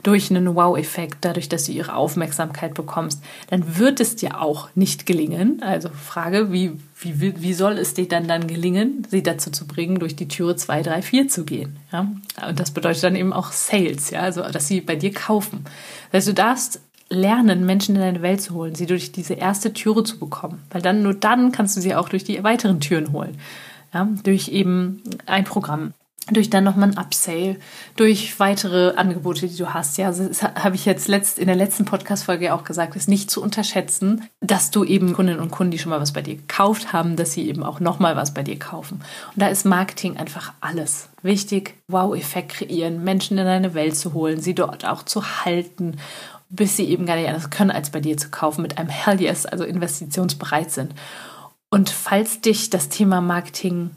durch 0.02 0.30
einen 0.30 0.54
Wow-Effekt, 0.54 1.18
dadurch, 1.22 1.48
dass 1.48 1.64
du 1.64 1.72
ihre 1.72 1.94
Aufmerksamkeit 1.94 2.74
bekommst, 2.74 3.22
dann 3.48 3.78
wird 3.78 4.00
es 4.00 4.16
dir 4.16 4.40
auch 4.40 4.68
nicht 4.74 5.06
gelingen. 5.06 5.62
Also 5.62 5.90
Frage, 5.90 6.52
wie, 6.52 6.72
wie, 7.00 7.40
wie 7.40 7.54
soll 7.54 7.78
es 7.78 7.94
dir 7.94 8.08
dann 8.08 8.28
dann 8.28 8.46
gelingen, 8.46 9.06
sie 9.10 9.22
dazu 9.22 9.50
zu 9.50 9.66
bringen, 9.66 9.98
durch 9.98 10.16
die 10.16 10.28
Türe 10.28 10.56
2, 10.56 10.82
3, 10.82 11.02
4 11.02 11.28
zu 11.28 11.44
gehen? 11.44 11.76
Ja? 11.92 12.10
Und 12.48 12.60
das 12.60 12.70
bedeutet 12.70 13.04
dann 13.04 13.16
eben 13.16 13.32
auch 13.32 13.52
Sales, 13.52 14.10
ja, 14.10 14.20
also 14.20 14.42
dass 14.42 14.68
sie 14.68 14.80
bei 14.80 14.96
dir 14.96 15.12
kaufen. 15.12 15.64
Das 16.10 16.20
heißt, 16.20 16.28
du 16.28 16.34
darfst 16.34 16.80
lernen, 17.10 17.66
Menschen 17.66 17.96
in 17.96 18.00
deine 18.00 18.22
Welt 18.22 18.40
zu 18.40 18.54
holen, 18.54 18.74
sie 18.74 18.86
durch 18.86 19.12
diese 19.12 19.34
erste 19.34 19.72
Türe 19.72 20.04
zu 20.04 20.18
bekommen, 20.18 20.62
weil 20.70 20.80
dann 20.80 21.02
nur 21.02 21.14
dann 21.14 21.52
kannst 21.52 21.76
du 21.76 21.80
sie 21.80 21.94
auch 21.94 22.08
durch 22.08 22.24
die 22.24 22.42
weiteren 22.44 22.80
Türen 22.80 23.12
holen. 23.12 23.36
Ja, 23.92 24.08
durch 24.22 24.48
eben 24.48 25.02
ein 25.26 25.42
Programm, 25.42 25.92
durch 26.28 26.50
dann 26.50 26.64
nochmal 26.64 26.90
ein 26.90 26.98
Upsale, 26.98 27.56
durch 27.96 28.38
weitere 28.38 28.94
Angebote, 28.94 29.48
die 29.48 29.56
du 29.56 29.72
hast. 29.72 29.98
Ja, 29.98 30.06
also 30.06 30.28
das 30.28 30.42
habe 30.42 30.74
ich 30.76 30.84
jetzt 30.84 31.08
letzt, 31.08 31.38
in 31.38 31.46
der 31.46 31.56
letzten 31.56 31.84
Podcast-Folge 31.84 32.54
auch 32.54 32.64
gesagt, 32.64 32.94
ist 32.94 33.08
nicht 33.08 33.30
zu 33.30 33.42
unterschätzen, 33.42 34.28
dass 34.40 34.70
du 34.70 34.84
eben 34.84 35.12
Kundinnen 35.12 35.40
und 35.40 35.50
Kunden, 35.50 35.72
die 35.72 35.78
schon 35.78 35.90
mal 35.90 36.00
was 36.00 36.12
bei 36.12 36.22
dir 36.22 36.36
gekauft 36.36 36.92
haben, 36.92 37.16
dass 37.16 37.32
sie 37.32 37.48
eben 37.48 37.62
auch 37.62 37.80
nochmal 37.80 38.16
was 38.16 38.34
bei 38.34 38.42
dir 38.42 38.58
kaufen. 38.58 39.00
Und 39.34 39.42
da 39.42 39.48
ist 39.48 39.64
Marketing 39.64 40.16
einfach 40.18 40.52
alles. 40.60 41.08
Wichtig, 41.22 41.74
Wow-Effekt 41.88 42.52
kreieren, 42.52 43.02
Menschen 43.02 43.38
in 43.38 43.44
deine 43.44 43.74
Welt 43.74 43.96
zu 43.96 44.14
holen, 44.14 44.40
sie 44.40 44.54
dort 44.54 44.84
auch 44.84 45.02
zu 45.02 45.44
halten, 45.44 45.96
bis 46.48 46.76
sie 46.76 46.84
eben 46.84 47.06
gar 47.06 47.16
nicht 47.16 47.28
anders 47.28 47.50
können, 47.50 47.70
als 47.70 47.90
bei 47.90 48.00
dir 48.00 48.16
zu 48.16 48.30
kaufen, 48.30 48.62
mit 48.62 48.78
einem 48.78 48.88
Hell 48.88 49.20
Yes, 49.20 49.46
also 49.46 49.64
investitionsbereit 49.64 50.70
sind. 50.70 50.94
Und 51.70 51.88
falls 51.88 52.40
dich 52.40 52.70
das 52.70 52.88
Thema 52.88 53.20
Marketing 53.20 53.90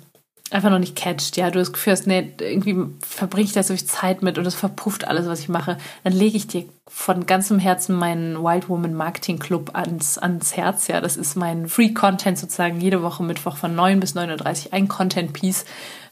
einfach 0.54 0.70
noch 0.70 0.80
nicht 0.80 0.96
catcht, 0.96 1.36
ja, 1.38 1.50
du 1.50 1.60
das 1.60 1.74
Gefühl 1.74 1.94
hast, 1.94 2.06
nee, 2.06 2.32
irgendwie 2.40 2.76
verbringe 3.06 3.46
ich 3.46 3.54
da 3.54 3.64
so 3.64 3.76
viel 3.76 3.86
Zeit 3.86 4.22
mit 4.22 4.38
und 4.38 4.46
es 4.46 4.56
verpufft 4.56 5.08
alles, 5.08 5.28
was 5.28 5.40
ich 5.40 5.50
mache, 5.50 5.78
dann 6.04 6.14
lege 6.14 6.38
ich 6.38 6.48
dir 6.48 6.66
von 6.88 7.26
ganzem 7.26 7.60
Herzen 7.60 7.96
meinen 7.96 8.44
Wild 8.44 8.70
Woman 8.70 8.94
Marketing 8.94 9.40
Club 9.40 9.72
ans, 9.74 10.18
ans 10.18 10.56
Herz, 10.56 10.88
ja, 10.88 11.02
das 11.02 11.18
ist 11.18 11.36
mein 11.36 11.68
Free 11.68 11.90
Content 11.90 12.38
sozusagen, 12.38 12.80
jede 12.80 13.02
Woche 13.02 13.24
Mittwoch 13.24 13.58
von 13.58 13.74
9 13.76 14.00
bis 14.00 14.16
9.30 14.16 14.68
Uhr, 14.68 14.74
ein 14.74 14.88
Content 14.88 15.34
Piece, 15.34 15.66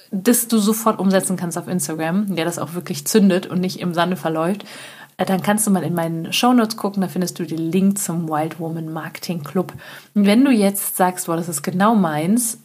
das 0.09 0.47
du 0.47 0.57
sofort 0.57 0.99
umsetzen 0.99 1.37
kannst 1.37 1.57
auf 1.57 1.67
Instagram, 1.67 2.35
der 2.35 2.45
das 2.45 2.59
auch 2.59 2.73
wirklich 2.73 3.05
zündet 3.05 3.45
und 3.47 3.61
nicht 3.61 3.79
im 3.79 3.93
Sande 3.93 4.17
verläuft. 4.17 4.65
Äh, 5.17 5.25
dann 5.25 5.43
kannst 5.43 5.67
du 5.67 5.71
mal 5.71 5.83
in 5.83 5.93
meinen 5.93 6.33
Shownotes 6.33 6.77
gucken, 6.77 7.01
da 7.01 7.07
findest 7.07 7.37
du 7.39 7.45
den 7.45 7.71
Link 7.71 7.99
zum 7.99 8.27
Wild 8.27 8.59
Woman 8.59 8.91
Marketing 8.91 9.43
Club. 9.43 9.73
Und 10.15 10.25
wenn 10.25 10.43
du 10.43 10.51
jetzt 10.51 10.97
sagst, 10.97 11.27
boah, 11.27 11.37
das 11.37 11.47
ist 11.47 11.61
genau 11.61 11.95
meins, 11.95 12.57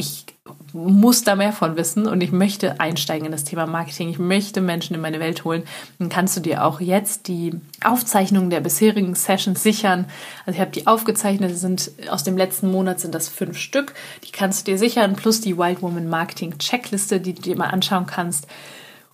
ich 0.00 0.24
muss 0.72 1.24
da 1.24 1.36
mehr 1.36 1.52
von 1.52 1.76
wissen 1.76 2.06
und 2.06 2.22
ich 2.22 2.32
möchte 2.32 2.80
einsteigen 2.80 3.26
in 3.26 3.32
das 3.32 3.44
Thema 3.44 3.66
Marketing. 3.66 4.08
Ich 4.08 4.18
möchte 4.18 4.62
Menschen 4.62 4.94
in 4.94 5.00
meine 5.02 5.20
Welt 5.20 5.44
holen. 5.44 5.64
Dann 5.98 6.08
kannst 6.08 6.36
du 6.36 6.40
dir 6.40 6.64
auch 6.64 6.80
jetzt 6.80 7.28
die 7.28 7.52
Aufzeichnungen 7.84 8.48
der 8.48 8.60
bisherigen 8.60 9.14
Sessions 9.14 9.62
sichern. 9.62 10.06
Also 10.46 10.56
ich 10.56 10.60
habe 10.60 10.70
die 10.70 10.86
aufgezeichnet, 10.86 11.56
sind 11.56 11.92
aus 12.08 12.24
dem 12.24 12.38
letzten 12.38 12.70
Monat 12.70 12.98
sind 12.98 13.14
das 13.14 13.28
fünf 13.28 13.58
Stück. 13.58 13.92
Die 14.24 14.32
kannst 14.32 14.66
du 14.66 14.72
dir 14.72 14.78
sichern, 14.78 15.16
plus 15.16 15.42
die 15.42 15.58
Wild 15.58 15.82
Woman 15.82 16.08
Marketing 16.08 16.56
Checkliste, 16.58 17.20
die 17.20 17.34
du 17.34 17.42
dir 17.42 17.56
mal 17.56 17.68
anschauen 17.68 18.06
kannst 18.06 18.46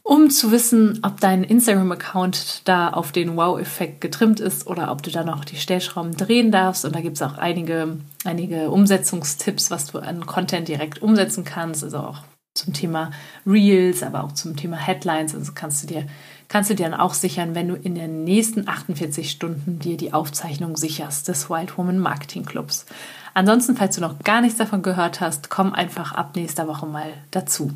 um 0.07 0.31
zu 0.31 0.53
wissen, 0.53 1.01
ob 1.03 1.19
dein 1.19 1.43
Instagram-Account 1.43 2.63
da 2.69 2.91
auf 2.91 3.11
den 3.11 3.37
Wow-Effekt 3.37 4.01
getrimmt 4.01 4.39
ist 4.39 4.69
oder 4.69 4.93
ob 4.93 5.03
du 5.03 5.11
da 5.11 5.25
noch 5.25 5.45
die 5.45 5.57
Stellschrauben 5.57 6.17
drehen 6.17 6.53
darfst. 6.53 6.85
Und 6.85 6.95
da 6.95 7.01
gibt 7.01 7.17
es 7.17 7.23
auch 7.23 7.39
einige, 7.39 7.97
einige 8.25 8.71
Umsetzungstipps, 8.71 9.73
was 9.73 9.87
du 9.87 9.99
an 9.99 10.25
Content 10.25 10.69
direkt 10.69 11.03
umsetzen 11.03 11.43
kannst. 11.43 11.83
Also 11.83 11.99
auch 11.99 12.19
zum 12.55 12.73
Thema 12.73 13.11
Reels, 13.45 14.05
aber 14.05 14.23
auch 14.23 14.31
zum 14.31 14.55
Thema 14.55 14.77
Headlines. 14.77 15.35
Also 15.35 15.51
kannst 15.57 15.83
du 15.83 15.89
dir, 15.89 16.07
kannst 16.47 16.71
du 16.71 16.77
dir 16.77 16.89
dann 16.89 17.01
auch 17.01 17.15
sichern, 17.15 17.57
wenn 17.57 17.67
du 17.67 17.75
in 17.75 17.97
den 17.97 18.23
nächsten 18.23 18.69
48 18.69 19.29
Stunden 19.29 19.81
dir 19.81 19.97
die 19.97 20.13
Aufzeichnung 20.13 20.77
sicherst 20.77 21.27
des 21.27 21.51
Wild 21.51 21.77
Woman 21.79 21.99
Marketing 21.99 22.45
Clubs. 22.45 22.87
Ansonsten, 23.35 23.75
falls 23.75 23.97
du 23.97 24.03
noch 24.03 24.21
gar 24.21 24.41
nichts 24.41 24.59
davon 24.59 24.83
gehört 24.83 25.21
hast, 25.21 25.51
komm 25.51 25.73
einfach 25.73 26.13
ab 26.13 26.37
nächster 26.37 26.69
Woche 26.69 26.87
mal 26.87 27.13
dazu. 27.33 27.73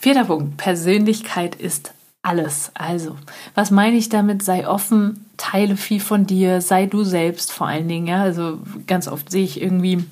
Vierter 0.00 0.24
Punkt. 0.24 0.56
Persönlichkeit 0.56 1.54
ist 1.54 1.92
alles. 2.22 2.70
Also, 2.72 3.16
was 3.54 3.70
meine 3.70 3.98
ich 3.98 4.08
damit? 4.08 4.42
Sei 4.42 4.66
offen, 4.66 5.26
teile 5.36 5.76
viel 5.76 6.00
von 6.00 6.26
dir, 6.26 6.62
sei 6.62 6.86
du 6.86 7.04
selbst 7.04 7.52
vor 7.52 7.66
allen 7.66 7.86
Dingen. 7.86 8.06
Ja, 8.06 8.22
also 8.22 8.60
ganz 8.86 9.08
oft 9.08 9.30
sehe 9.30 9.44
ich 9.44 9.60
irgendwie 9.60 10.04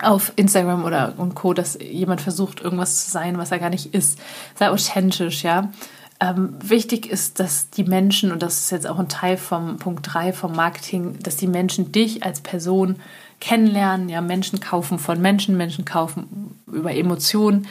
auf 0.00 0.32
Instagram 0.36 0.84
oder 0.84 1.12
und 1.18 1.34
Co, 1.34 1.52
dass 1.52 1.78
jemand 1.78 2.22
versucht, 2.22 2.62
irgendwas 2.62 3.04
zu 3.04 3.10
sein, 3.10 3.36
was 3.36 3.52
er 3.52 3.58
gar 3.58 3.68
nicht 3.68 3.92
ist. 3.92 4.18
Sei 4.54 4.70
authentisch, 4.70 5.44
ja. 5.44 5.70
ähm, 6.18 6.54
wichtig 6.62 7.04
ist, 7.04 7.38
dass 7.38 7.68
die 7.68 7.84
Menschen, 7.84 8.32
und 8.32 8.42
das 8.42 8.60
ist 8.60 8.70
jetzt 8.70 8.86
auch 8.86 8.98
ein 8.98 9.10
Teil 9.10 9.36
vom 9.36 9.76
Punkt 9.76 10.10
3 10.10 10.32
vom 10.32 10.52
Marketing, 10.52 11.18
dass 11.22 11.36
die 11.36 11.48
Menschen 11.48 11.92
dich 11.92 12.24
als 12.24 12.40
Person 12.40 12.96
kennenlernen. 13.40 14.08
Ja, 14.08 14.22
Menschen 14.22 14.58
kaufen 14.60 14.98
von 14.98 15.20
Menschen, 15.20 15.58
Menschen 15.58 15.84
kaufen 15.84 16.58
über 16.66 16.94
Emotionen 16.94 17.66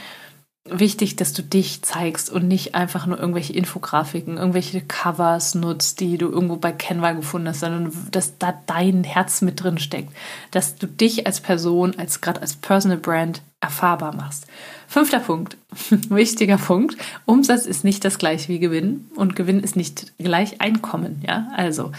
wichtig, 0.68 1.16
dass 1.16 1.34
du 1.34 1.44
dich 1.44 1.84
zeigst 1.84 2.32
und 2.32 2.48
nicht 2.48 2.74
einfach 2.74 3.06
nur 3.06 3.20
irgendwelche 3.20 3.54
Infografiken, 3.54 4.38
irgendwelche 4.38 4.82
Covers 4.82 5.54
nutzt, 5.54 6.00
die 6.00 6.18
du 6.18 6.30
irgendwo 6.30 6.56
bei 6.56 6.72
Canva 6.72 7.12
gefunden 7.12 7.50
hast, 7.50 7.60
sondern 7.60 7.92
dass 8.12 8.38
da 8.40 8.60
dein 8.66 9.04
Herz 9.04 9.42
mit 9.42 9.62
drin 9.62 9.78
steckt, 9.78 10.12
dass 10.52 10.76
du 10.76 10.88
dich 10.88 11.28
als 11.28 11.40
Person, 11.40 11.94
als 11.98 12.20
gerade 12.20 12.42
als 12.42 12.56
Personal 12.56 12.98
Brand 12.98 13.44
erfahrbar 13.62 14.16
machst. 14.16 14.48
Fünfter 14.88 15.20
Punkt, 15.20 15.56
wichtiger 16.10 16.58
Punkt, 16.58 16.98
Umsatz 17.26 17.68
ist 17.68 17.84
nicht 17.84 18.04
das 18.04 18.18
gleiche 18.18 18.50
wie 18.50 18.60
Gewinn 18.60 19.08
und 19.16 19.36
Gewinn 19.36 19.60
ist 19.60 19.76
nicht 19.76 20.14
gleich 20.18 20.62
Einkommen, 20.62 21.24
ja? 21.28 21.48
Also, 21.56 21.92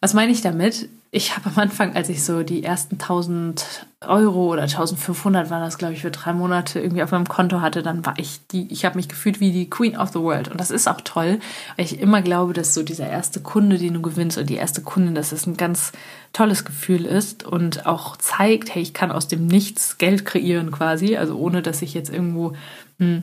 was 0.00 0.14
meine 0.14 0.32
ich 0.32 0.40
damit? 0.40 0.88
Ich 1.14 1.36
habe 1.36 1.48
am 1.48 1.58
Anfang, 1.58 1.94
als 1.94 2.08
ich 2.08 2.24
so 2.24 2.42
die 2.42 2.64
ersten 2.64 2.96
1000 2.96 3.86
Euro 4.00 4.52
oder 4.52 4.62
1500 4.62 5.48
war 5.48 5.60
das, 5.60 5.78
glaube 5.78 5.94
ich, 5.94 6.02
für 6.02 6.10
drei 6.10 6.32
Monate 6.32 6.80
irgendwie 6.80 7.04
auf 7.04 7.12
meinem 7.12 7.28
Konto 7.28 7.60
hatte, 7.60 7.84
dann 7.84 8.04
war 8.04 8.14
ich 8.18 8.44
die, 8.48 8.66
ich 8.72 8.84
habe 8.84 8.96
mich 8.96 9.08
gefühlt 9.08 9.38
wie 9.38 9.52
die 9.52 9.70
Queen 9.70 9.96
of 9.96 10.08
the 10.08 10.18
World. 10.18 10.48
Und 10.48 10.58
das 10.58 10.72
ist 10.72 10.88
auch 10.88 11.00
toll, 11.02 11.38
weil 11.76 11.84
ich 11.84 12.00
immer 12.00 12.20
glaube, 12.20 12.52
dass 12.52 12.74
so 12.74 12.82
dieser 12.82 13.08
erste 13.08 13.38
Kunde, 13.38 13.78
den 13.78 13.94
du 13.94 14.02
gewinnst 14.02 14.38
und 14.38 14.50
die 14.50 14.56
erste 14.56 14.82
Kundin, 14.82 15.14
dass 15.14 15.30
es 15.30 15.46
ein 15.46 15.56
ganz 15.56 15.92
tolles 16.32 16.64
Gefühl 16.64 17.04
ist 17.04 17.44
und 17.44 17.86
auch 17.86 18.16
zeigt, 18.16 18.74
hey, 18.74 18.82
ich 18.82 18.92
kann 18.92 19.12
aus 19.12 19.28
dem 19.28 19.46
Nichts 19.46 19.98
Geld 19.98 20.24
kreieren 20.24 20.72
quasi, 20.72 21.16
also 21.16 21.36
ohne, 21.38 21.62
dass 21.62 21.80
ich 21.80 21.94
jetzt 21.94 22.12
irgendwo 22.12 22.54
mh, 22.98 23.06
hm, 23.06 23.22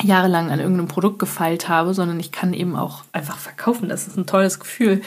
jahrelang 0.00 0.52
an 0.52 0.60
irgendeinem 0.60 0.88
Produkt 0.88 1.18
gefeilt 1.18 1.68
habe, 1.68 1.92
sondern 1.92 2.20
ich 2.20 2.30
kann 2.30 2.54
eben 2.54 2.76
auch 2.76 3.02
einfach 3.10 3.36
verkaufen. 3.36 3.88
Das 3.88 4.06
ist 4.06 4.16
ein 4.16 4.26
tolles 4.26 4.60
Gefühl. 4.60 5.02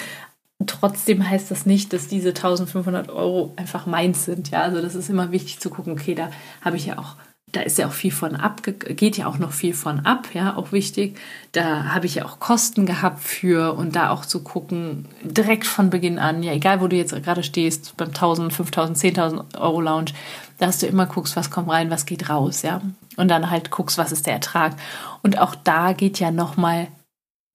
Trotzdem 0.65 1.27
heißt 1.27 1.51
das 1.51 1.65
nicht, 1.65 1.93
dass 1.93 2.07
diese 2.07 2.29
1500 2.29 3.09
Euro 3.09 3.53
einfach 3.55 3.85
meins 3.85 4.25
sind. 4.25 4.51
Ja, 4.51 4.61
also 4.61 4.81
das 4.81 4.93
ist 4.93 5.09
immer 5.09 5.31
wichtig 5.31 5.59
zu 5.59 5.69
gucken, 5.69 5.93
okay, 5.93 6.15
da 6.15 6.31
habe 6.61 6.75
ich 6.75 6.87
ja 6.87 6.97
auch, 6.97 7.15
da 7.53 7.61
ist 7.61 7.77
ja 7.77 7.87
auch 7.87 7.93
viel 7.93 8.11
von 8.11 8.35
ab, 8.35 8.61
geht 8.63 9.17
ja 9.17 9.27
auch 9.27 9.37
noch 9.37 9.53
viel 9.53 9.73
von 9.73 10.05
ab, 10.05 10.27
ja, 10.33 10.57
auch 10.57 10.73
wichtig. 10.73 11.17
Da 11.53 11.93
habe 11.93 12.07
ich 12.07 12.15
ja 12.15 12.25
auch 12.25 12.39
Kosten 12.39 12.85
gehabt 12.85 13.21
für 13.21 13.73
und 13.73 13.95
da 13.95 14.09
auch 14.09 14.25
zu 14.25 14.43
gucken, 14.43 15.07
direkt 15.23 15.65
von 15.65 15.89
Beginn 15.89 16.19
an, 16.19 16.43
ja, 16.43 16.51
egal 16.51 16.81
wo 16.81 16.87
du 16.87 16.97
jetzt 16.97 17.15
gerade 17.23 17.43
stehst, 17.43 17.95
beim 17.95 18.09
1000, 18.09 18.51
5000, 18.51 18.97
10.000 18.97 19.57
Euro 19.59 19.79
Lounge, 19.79 20.11
dass 20.57 20.79
du 20.79 20.87
immer 20.87 21.05
guckst, 21.05 21.37
was 21.37 21.49
kommt 21.49 21.69
rein, 21.69 21.89
was 21.89 22.05
geht 22.05 22.29
raus, 22.29 22.63
ja. 22.63 22.81
Und 23.15 23.29
dann 23.29 23.49
halt 23.49 23.71
guckst, 23.71 23.97
was 23.97 24.11
ist 24.11 24.27
der 24.27 24.33
Ertrag. 24.33 24.75
Und 25.23 25.39
auch 25.39 25.55
da 25.55 25.93
geht 25.93 26.19
ja 26.19 26.31
nochmal 26.31 26.89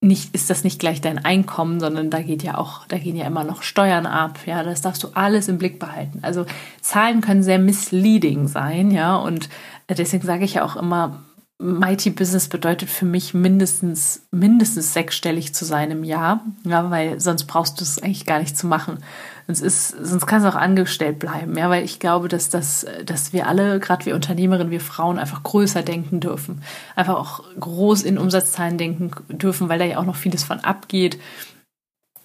nicht, 0.05 0.35
ist 0.35 0.51
das 0.51 0.65
nicht 0.65 0.79
gleich 0.79 1.01
dein 1.01 1.25
Einkommen, 1.25 1.81
sondern 1.81 2.11
da 2.11 2.21
geht 2.21 2.43
ja 2.43 2.59
auch, 2.59 2.87
da 2.87 2.99
gehen 2.99 3.17
ja 3.17 3.27
immer 3.27 3.45
noch 3.45 3.63
Steuern 3.63 4.07
ab, 4.07 4.39
ja, 4.47 4.63
das 4.63 4.83
darfst 4.83 5.03
du 5.03 5.09
alles 5.15 5.49
im 5.49 5.59
Blick 5.59 5.79
behalten. 5.79 6.21
Also 6.23 6.47
Zahlen 6.81 7.21
können 7.21 7.43
sehr 7.43 7.59
misleading 7.59 8.47
sein, 8.47 8.91
ja, 8.91 9.17
und 9.17 9.49
deswegen 9.89 10.25
sage 10.25 10.45
ich 10.45 10.55
ja 10.55 10.65
auch 10.65 10.77
immer, 10.77 11.23
Mighty 11.59 12.11
Business 12.11 12.49
bedeutet 12.49 12.91
für 12.91 13.07
mich 13.07 13.33
mindestens, 13.33 14.23
mindestens 14.31 14.93
sechsstellig 14.93 15.55
zu 15.55 15.65
sein 15.65 15.91
im 15.91 16.05
Jahr, 16.05 16.45
ja, 16.65 16.91
weil 16.91 17.21
sonst 17.21 17.45
brauchst 17.45 17.81
du 17.81 17.85
es 17.85 18.03
eigentlich 18.03 18.27
gar 18.27 18.41
nicht 18.41 18.59
zu 18.59 18.67
machen. 18.67 18.99
Sonst 19.47 19.61
ist, 19.61 19.89
sonst 19.89 20.27
kannst 20.27 20.47
du 20.47 20.51
auch 20.51 20.57
angestellt 20.57 21.19
bleiben, 21.19 21.57
ja, 21.59 21.69
weil 21.69 21.85
ich 21.85 22.01
glaube, 22.01 22.29
dass 22.29 22.49
das, 22.49 22.87
dass 23.05 23.35
wir 23.35 23.47
alle, 23.47 23.79
gerade 23.79 24.07
wir 24.07 24.15
Unternehmerinnen, 24.15 24.71
wir 24.71 24.81
Frauen 24.81 25.19
einfach 25.19 25.43
größer 25.43 25.83
denken 25.83 26.21
dürfen. 26.21 26.63
Einfach 26.97 27.17
auch 27.17 27.45
groß 27.61 28.05
in 28.05 28.17
Umsatzzahlen 28.17 28.79
denken 28.79 29.11
dürfen, 29.29 29.69
weil 29.69 29.79
da 29.79 29.85
ja 29.85 29.99
auch 29.99 30.07
noch 30.07 30.17
vieles 30.17 30.45
von 30.45 30.61
abgeht. 30.61 31.19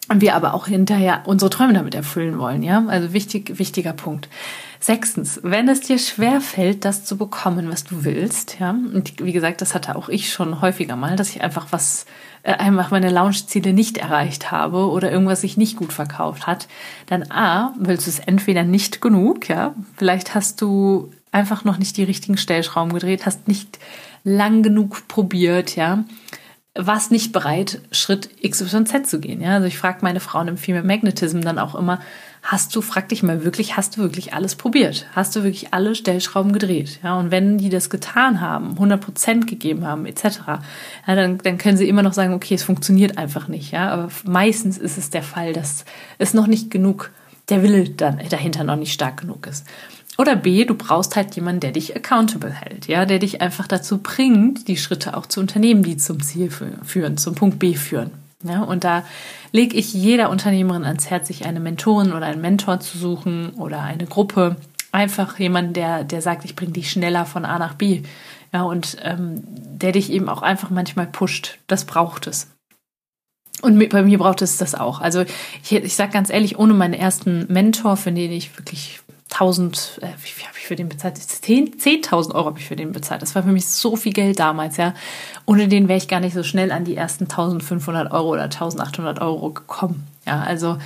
Und 0.09 0.21
wir 0.21 0.33
aber 0.35 0.53
auch 0.53 0.67
hinterher 0.67 1.23
unsere 1.25 1.51
Träume 1.51 1.73
damit 1.73 1.93
erfüllen 1.93 2.39
wollen, 2.39 2.63
ja. 2.63 2.85
Also 2.87 3.13
wichtig, 3.13 3.59
wichtiger 3.59 3.93
Punkt. 3.93 4.29
Sechstens, 4.81 5.41
wenn 5.43 5.67
es 5.67 5.81
dir 5.81 5.99
schwer 5.99 6.39
fällt, 6.39 6.85
das 6.85 7.03
zu 7.03 7.17
bekommen, 7.17 7.69
was 7.69 7.83
du 7.83 8.05
willst, 8.05 8.59
ja. 8.59 8.69
Und 8.69 9.21
wie 9.21 9.33
gesagt, 9.33 9.59
das 9.61 9.75
hatte 9.75 9.95
auch 9.97 10.07
ich 10.07 10.31
schon 10.31 10.61
häufiger 10.61 10.95
mal, 10.95 11.17
dass 11.17 11.31
ich 11.31 11.41
einfach 11.41 11.67
was 11.71 12.05
äh, 12.43 12.53
einfach 12.53 12.89
meine 12.89 13.09
Launchziele 13.09 13.73
nicht 13.73 13.97
erreicht 13.97 14.51
habe 14.51 14.89
oder 14.89 15.11
irgendwas 15.11 15.41
sich 15.41 15.57
nicht 15.57 15.75
gut 15.75 15.91
verkauft 15.91 16.47
hat, 16.47 16.69
dann 17.07 17.29
A, 17.29 17.73
willst 17.77 18.07
du 18.07 18.11
es 18.11 18.19
entweder 18.19 18.63
nicht 18.63 19.01
genug, 19.01 19.49
ja, 19.49 19.75
vielleicht 19.97 20.33
hast 20.33 20.61
du 20.61 21.11
einfach 21.33 21.65
noch 21.65 21.77
nicht 21.77 21.97
die 21.97 22.03
richtigen 22.03 22.37
Stellschrauben 22.37 22.93
gedreht, 22.93 23.25
hast 23.25 23.49
nicht 23.49 23.79
lang 24.23 24.63
genug 24.63 25.09
probiert, 25.09 25.75
ja, 25.75 26.05
warst 26.73 27.11
nicht 27.11 27.33
bereit, 27.33 27.81
Schritt 27.91 28.29
XYZ 28.41 29.09
zu 29.09 29.19
gehen, 29.19 29.41
ja. 29.41 29.55
Also 29.55 29.67
ich 29.67 29.77
frage 29.77 29.99
meine 30.01 30.21
Frauen 30.21 30.47
im 30.47 30.57
Female 30.57 30.85
Magnetism 30.85 31.41
dann 31.41 31.59
auch 31.59 31.75
immer, 31.75 31.99
hast 32.51 32.75
du, 32.75 32.81
frag 32.81 33.09
dich 33.09 33.21
mal 33.21 33.43
wirklich, 33.43 33.77
hast 33.77 33.95
du 33.95 34.01
wirklich 34.01 34.33
alles 34.33 34.55
probiert? 34.55 35.05
Hast 35.13 35.35
du 35.35 35.43
wirklich 35.43 35.71
alle 35.71 35.93
Stellschrauben 35.93 36.51
gedreht? 36.51 36.99
Ja, 37.03 37.15
und 37.19 37.29
wenn 37.29 37.59
die 37.59 37.69
das 37.69 37.91
getan 37.91 38.41
haben, 38.41 38.71
100 38.71 38.99
Prozent 38.99 39.45
gegeben 39.45 39.85
haben, 39.85 40.07
etc., 40.07 40.39
ja, 41.07 41.15
dann, 41.15 41.37
dann 41.37 41.59
können 41.59 41.77
sie 41.77 41.87
immer 41.87 42.01
noch 42.01 42.13
sagen, 42.13 42.33
okay, 42.33 42.55
es 42.55 42.63
funktioniert 42.63 43.19
einfach 43.19 43.47
nicht, 43.47 43.71
ja. 43.71 43.91
Aber 43.91 44.09
meistens 44.25 44.79
ist 44.79 44.97
es 44.97 45.11
der 45.11 45.21
Fall, 45.21 45.53
dass 45.53 45.85
es 46.17 46.33
noch 46.33 46.47
nicht 46.47 46.71
genug, 46.71 47.11
der 47.49 47.61
Wille 47.61 47.87
dann 47.87 48.19
dahinter 48.29 48.63
noch 48.63 48.77
nicht 48.77 48.93
stark 48.93 49.21
genug 49.21 49.45
ist. 49.45 49.67
Oder 50.17 50.35
B, 50.35 50.65
du 50.65 50.73
brauchst 50.73 51.15
halt 51.15 51.35
jemanden, 51.35 51.61
der 51.61 51.71
dich 51.71 51.95
accountable 51.95 52.51
hält, 52.51 52.87
ja, 52.87 53.05
der 53.05 53.19
dich 53.19 53.41
einfach 53.41 53.67
dazu 53.67 53.99
bringt, 53.99 54.67
die 54.67 54.77
Schritte 54.77 55.15
auch 55.15 55.27
zu 55.27 55.39
unternehmen, 55.39 55.83
die 55.83 55.97
zum 55.97 56.21
Ziel 56.23 56.49
führen, 56.49 57.17
zum 57.17 57.35
Punkt 57.35 57.59
B 57.59 57.75
führen. 57.75 58.11
Ja, 58.43 58.63
und 58.63 58.83
da 58.85 59.03
lege 59.51 59.75
ich 59.75 59.93
jeder 59.93 60.29
Unternehmerin 60.29 60.85
ans 60.85 61.09
Herz, 61.09 61.27
sich 61.27 61.45
eine 61.45 61.59
Mentorin 61.59 62.13
oder 62.13 62.25
einen 62.25 62.41
Mentor 62.41 62.79
zu 62.79 62.97
suchen 62.97 63.51
oder 63.51 63.81
eine 63.81 64.05
Gruppe. 64.05 64.55
Einfach 64.91 65.37
jemand, 65.39 65.75
der, 65.75 66.03
der 66.03 66.21
sagt, 66.21 66.45
ich 66.45 66.55
bringe 66.55 66.71
dich 66.71 66.89
schneller 66.89 67.25
von 67.25 67.45
A 67.45 67.59
nach 67.59 67.73
B. 67.73 68.03
Ja, 68.53 68.63
und 68.63 68.97
ähm, 69.03 69.43
der 69.45 69.91
dich 69.91 70.09
eben 70.11 70.29
auch 70.29 70.41
einfach 70.41 70.69
manchmal 70.69 71.05
pusht. 71.05 71.59
Das 71.67 71.85
braucht 71.85 72.27
es. 72.27 72.49
Und 73.61 73.89
bei 73.89 74.03
mir 74.03 74.17
braucht 74.17 74.41
es 74.41 74.57
das 74.57 74.73
auch. 74.73 75.01
Also 75.01 75.25
ich, 75.63 75.73
ich 75.73 75.95
sage 75.95 76.13
ganz 76.13 76.29
ehrlich, 76.29 76.57
ohne 76.57 76.73
meinen 76.73 76.93
ersten 76.93 77.45
Mentor, 77.51 77.97
für 77.97 78.11
den 78.11 78.31
ich 78.31 78.57
wirklich 78.57 79.01
1000, 79.31 79.99
äh, 80.01 80.07
wie 80.21 80.29
viel 80.29 80.47
habe 80.47 80.57
ich 80.57 80.65
für 80.65 80.75
den 80.75 80.89
bezahlt? 80.89 81.17
10.000 81.17 81.77
10 81.79 82.31
Euro 82.31 82.45
habe 82.45 82.59
ich 82.59 82.65
für 82.65 82.75
den 82.75 82.91
bezahlt. 82.91 83.21
Das 83.21 83.35
war 83.35 83.43
für 83.43 83.51
mich 83.51 83.67
so 83.67 83.95
viel 83.95 84.13
Geld 84.13 84.39
damals, 84.39 84.77
ja. 84.77 84.93
Ohne 85.45 85.67
den 85.67 85.87
wäre 85.87 85.97
ich 85.97 86.07
gar 86.07 86.19
nicht 86.19 86.33
so 86.33 86.43
schnell 86.43 86.71
an 86.71 86.83
die 86.83 86.95
ersten 86.95 87.25
1500 87.25 88.11
Euro 88.11 88.29
oder 88.29 88.43
1800 88.43 89.21
Euro 89.21 89.51
gekommen. 89.51 90.07
Ja, 90.25 90.41
also 90.41 90.77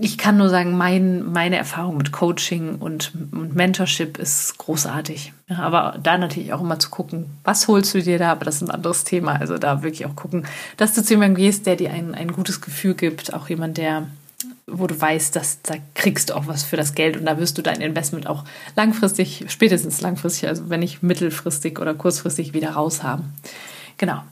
ich 0.00 0.18
kann 0.18 0.36
nur 0.36 0.48
sagen, 0.48 0.76
mein, 0.76 1.24
meine 1.24 1.56
Erfahrung 1.56 1.96
mit 1.96 2.12
Coaching 2.12 2.76
und, 2.76 3.12
und 3.32 3.54
Mentorship 3.54 4.18
ist 4.18 4.58
großartig. 4.58 5.32
Ja, 5.48 5.58
aber 5.58 5.98
da 6.02 6.18
natürlich 6.18 6.52
auch 6.52 6.60
immer 6.60 6.78
zu 6.78 6.90
gucken, 6.90 7.26
was 7.44 7.68
holst 7.68 7.94
du 7.94 8.02
dir 8.02 8.18
da, 8.18 8.32
aber 8.32 8.44
das 8.44 8.56
ist 8.56 8.62
ein 8.62 8.70
anderes 8.70 9.04
Thema. 9.04 9.36
Also 9.36 9.58
da 9.58 9.82
wirklich 9.82 10.06
auch 10.06 10.16
gucken, 10.16 10.46
dass 10.76 10.94
du 10.94 11.02
zu 11.02 11.14
jemandem 11.14 11.36
gehst, 11.36 11.66
der 11.66 11.76
dir 11.76 11.90
ein, 11.92 12.14
ein 12.14 12.32
gutes 12.32 12.60
Gefühl 12.60 12.94
gibt, 12.94 13.34
auch 13.34 13.48
jemand, 13.48 13.78
der 13.78 14.06
wo 14.66 14.86
du 14.86 14.98
weißt, 14.98 15.36
dass 15.36 15.60
da 15.62 15.74
kriegst 15.94 16.30
du 16.30 16.36
auch 16.36 16.46
was 16.46 16.62
für 16.62 16.76
das 16.76 16.94
Geld 16.94 17.16
und 17.16 17.26
da 17.26 17.38
wirst 17.38 17.58
du 17.58 17.62
dein 17.62 17.80
Investment 17.80 18.26
auch 18.26 18.44
langfristig, 18.76 19.44
spätestens 19.48 20.00
langfristig, 20.00 20.48
also 20.48 20.70
wenn 20.70 20.80
nicht 20.80 21.02
mittelfristig 21.02 21.78
oder 21.78 21.94
kurzfristig 21.94 22.54
wieder 22.54 22.70
raushaben. 22.70 23.32
Genau. 23.98 24.22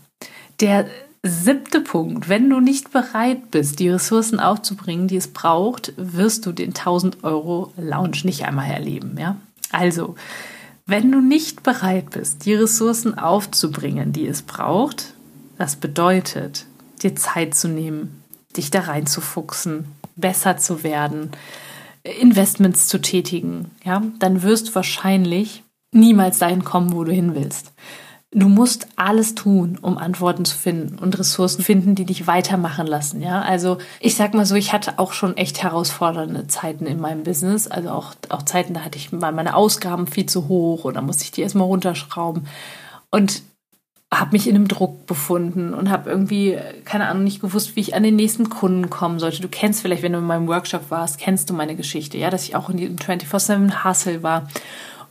Der 0.61 0.87
siebte 1.23 1.81
Punkt, 1.81 2.29
wenn 2.29 2.51
du 2.51 2.61
nicht 2.61 2.93
bereit 2.93 3.51
bist, 3.51 3.79
die 3.79 3.89
Ressourcen 3.89 4.41
aufzubringen, 4.41 5.07
die 5.07 5.17
es 5.17 5.29
braucht, 5.29 5.93
wirst 5.97 6.47
du 6.47 6.53
den 6.53 6.71
1000 6.71 7.23
Euro 7.23 7.73
Lounge 7.77 8.19
nicht 8.25 8.45
einmal 8.45 8.71
erleben, 8.71 9.17
ja? 9.19 9.37
Also, 9.71 10.17
wenn 10.85 11.13
du 11.13 11.21
nicht 11.21 11.63
bereit 11.63 12.11
bist, 12.11 12.45
die 12.45 12.55
Ressourcen 12.55 13.17
aufzubringen, 13.17 14.13
die 14.13 14.27
es 14.27 14.43
braucht, 14.43 15.15
das 15.59 15.77
bedeutet, 15.77 16.67
dir 17.03 17.15
Zeit 17.15 17.55
zu 17.55 17.69
nehmen, 17.69 18.23
dich 18.57 18.71
da 18.71 18.81
reinzufuchsen, 18.81 19.87
besser 20.17 20.57
zu 20.57 20.83
werden, 20.83 21.31
Investments 22.03 22.89
zu 22.89 23.01
tätigen, 23.01 23.71
ja, 23.85 24.03
dann 24.19 24.43
wirst 24.43 24.69
du 24.69 24.75
wahrscheinlich 24.75 25.63
niemals 25.93 26.39
dahin 26.39 26.65
kommen, 26.65 26.93
wo 26.93 27.05
du 27.05 27.13
hin 27.13 27.35
willst. 27.35 27.73
Du 28.35 28.49
musst 28.49 28.87
alles 28.97 29.35
tun, 29.35 29.79
um 29.83 29.99
Antworten 29.99 30.47
zu 30.47 30.57
finden 30.57 30.99
und 30.99 31.19
Ressourcen 31.19 31.63
finden, 31.63 31.95
die 31.95 32.07
dich 32.07 32.27
weitermachen 32.27 32.87
lassen. 32.87 33.21
Ja, 33.21 33.43
also 33.43 33.77
ich 34.01 34.17
sag 34.17 34.33
mal 34.33 34.47
so, 34.47 34.55
ich 34.55 34.73
hatte 34.73 34.99
auch 34.99 35.13
schon 35.13 35.37
echt 35.37 35.63
herausfordernde 35.63 36.47
Zeiten 36.47 36.87
in 36.87 36.99
meinem 36.99 37.25
Business. 37.25 37.69
Also 37.69 37.91
auch, 37.91 38.15
auch 38.31 38.43
Zeiten, 38.43 38.73
da 38.73 38.81
hatte 38.81 38.97
ich 38.97 39.13
meine 39.13 39.55
Ausgaben 39.55 40.07
viel 40.07 40.25
zu 40.25 40.49
hoch 40.49 40.85
und 40.85 40.95
da 40.95 41.03
musste 41.03 41.25
ich 41.25 41.31
die 41.31 41.43
erstmal 41.43 41.67
runterschrauben. 41.67 42.47
Und 43.11 43.43
habe 44.13 44.33
mich 44.33 44.47
in 44.47 44.55
einem 44.55 44.69
Druck 44.69 45.07
befunden 45.07 45.73
und 45.73 45.91
habe 45.91 46.11
irgendwie, 46.11 46.59
keine 46.85 47.09
Ahnung, 47.09 47.25
nicht 47.25 47.41
gewusst, 47.41 47.77
wie 47.77 47.81
ich 47.81 47.95
an 47.95 48.03
den 48.03 48.15
nächsten 48.15 48.51
Kunden 48.51 48.91
kommen 48.91 49.19
sollte. 49.19 49.41
Du 49.41 49.49
kennst 49.49 49.81
vielleicht, 49.81 50.03
wenn 50.03 50.13
du 50.13 50.19
in 50.19 50.27
meinem 50.27 50.49
Workshop 50.49 50.91
warst, 50.91 51.19
kennst 51.19 51.49
du 51.49 51.55
meine 51.55 51.77
Geschichte, 51.77 52.19
ja, 52.19 52.29
dass 52.29 52.45
ich 52.45 52.55
auch 52.55 52.69
in 52.69 52.77
diesem 52.77 52.97
24-7 52.97 53.85
Hustle 53.85 54.23
war 54.23 54.49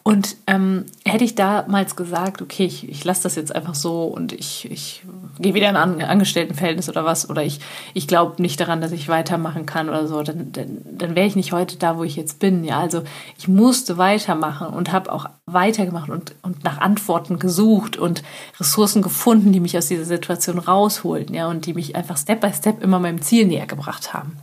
Und 0.03 0.35
ähm, 0.47 0.85
hätte 1.05 1.23
ich 1.23 1.35
damals 1.35 1.95
gesagt, 1.95 2.41
okay, 2.41 2.65
ich, 2.65 2.89
ich 2.89 3.03
lasse 3.03 3.21
das 3.23 3.35
jetzt 3.35 3.55
einfach 3.55 3.75
so 3.75 4.05
und 4.05 4.33
ich, 4.33 4.69
ich 4.71 5.03
gehe 5.37 5.53
wieder 5.53 5.69
in 5.69 5.75
ein 5.75 6.01
Angestelltenverhältnis 6.01 6.89
oder 6.89 7.05
was, 7.05 7.29
oder 7.29 7.43
ich, 7.43 7.59
ich 7.93 8.07
glaube 8.07 8.41
nicht 8.41 8.59
daran, 8.59 8.81
dass 8.81 8.91
ich 8.91 9.09
weitermachen 9.09 9.67
kann 9.67 9.89
oder 9.89 10.07
so, 10.07 10.23
dann, 10.23 10.51
dann, 10.51 10.81
dann 10.91 11.15
wäre 11.15 11.27
ich 11.27 11.35
nicht 11.35 11.51
heute 11.51 11.77
da, 11.77 11.97
wo 11.97 12.03
ich 12.03 12.15
jetzt 12.15 12.39
bin. 12.39 12.63
Ja, 12.63 12.79
also 12.79 13.03
ich 13.37 13.47
musste 13.47 13.99
weitermachen 13.99 14.67
und 14.67 14.91
habe 14.91 15.11
auch 15.11 15.27
weitergemacht 15.45 16.09
und, 16.09 16.33
und 16.41 16.63
nach 16.63 16.79
Antworten 16.79 17.37
gesucht 17.37 17.95
und 17.95 18.23
Ressourcen 18.59 19.03
gefunden, 19.03 19.51
die 19.51 19.59
mich 19.59 19.77
aus 19.77 19.87
dieser 19.87 20.05
Situation 20.05 20.57
rausholten, 20.57 21.35
ja, 21.35 21.47
und 21.47 21.67
die 21.67 21.75
mich 21.75 21.95
einfach 21.95 22.17
Step 22.17 22.41
by 22.41 22.51
Step 22.51 22.81
immer 22.81 22.99
meinem 22.99 23.21
Ziel 23.21 23.45
näher 23.45 23.67
gebracht 23.67 24.13
haben. 24.13 24.37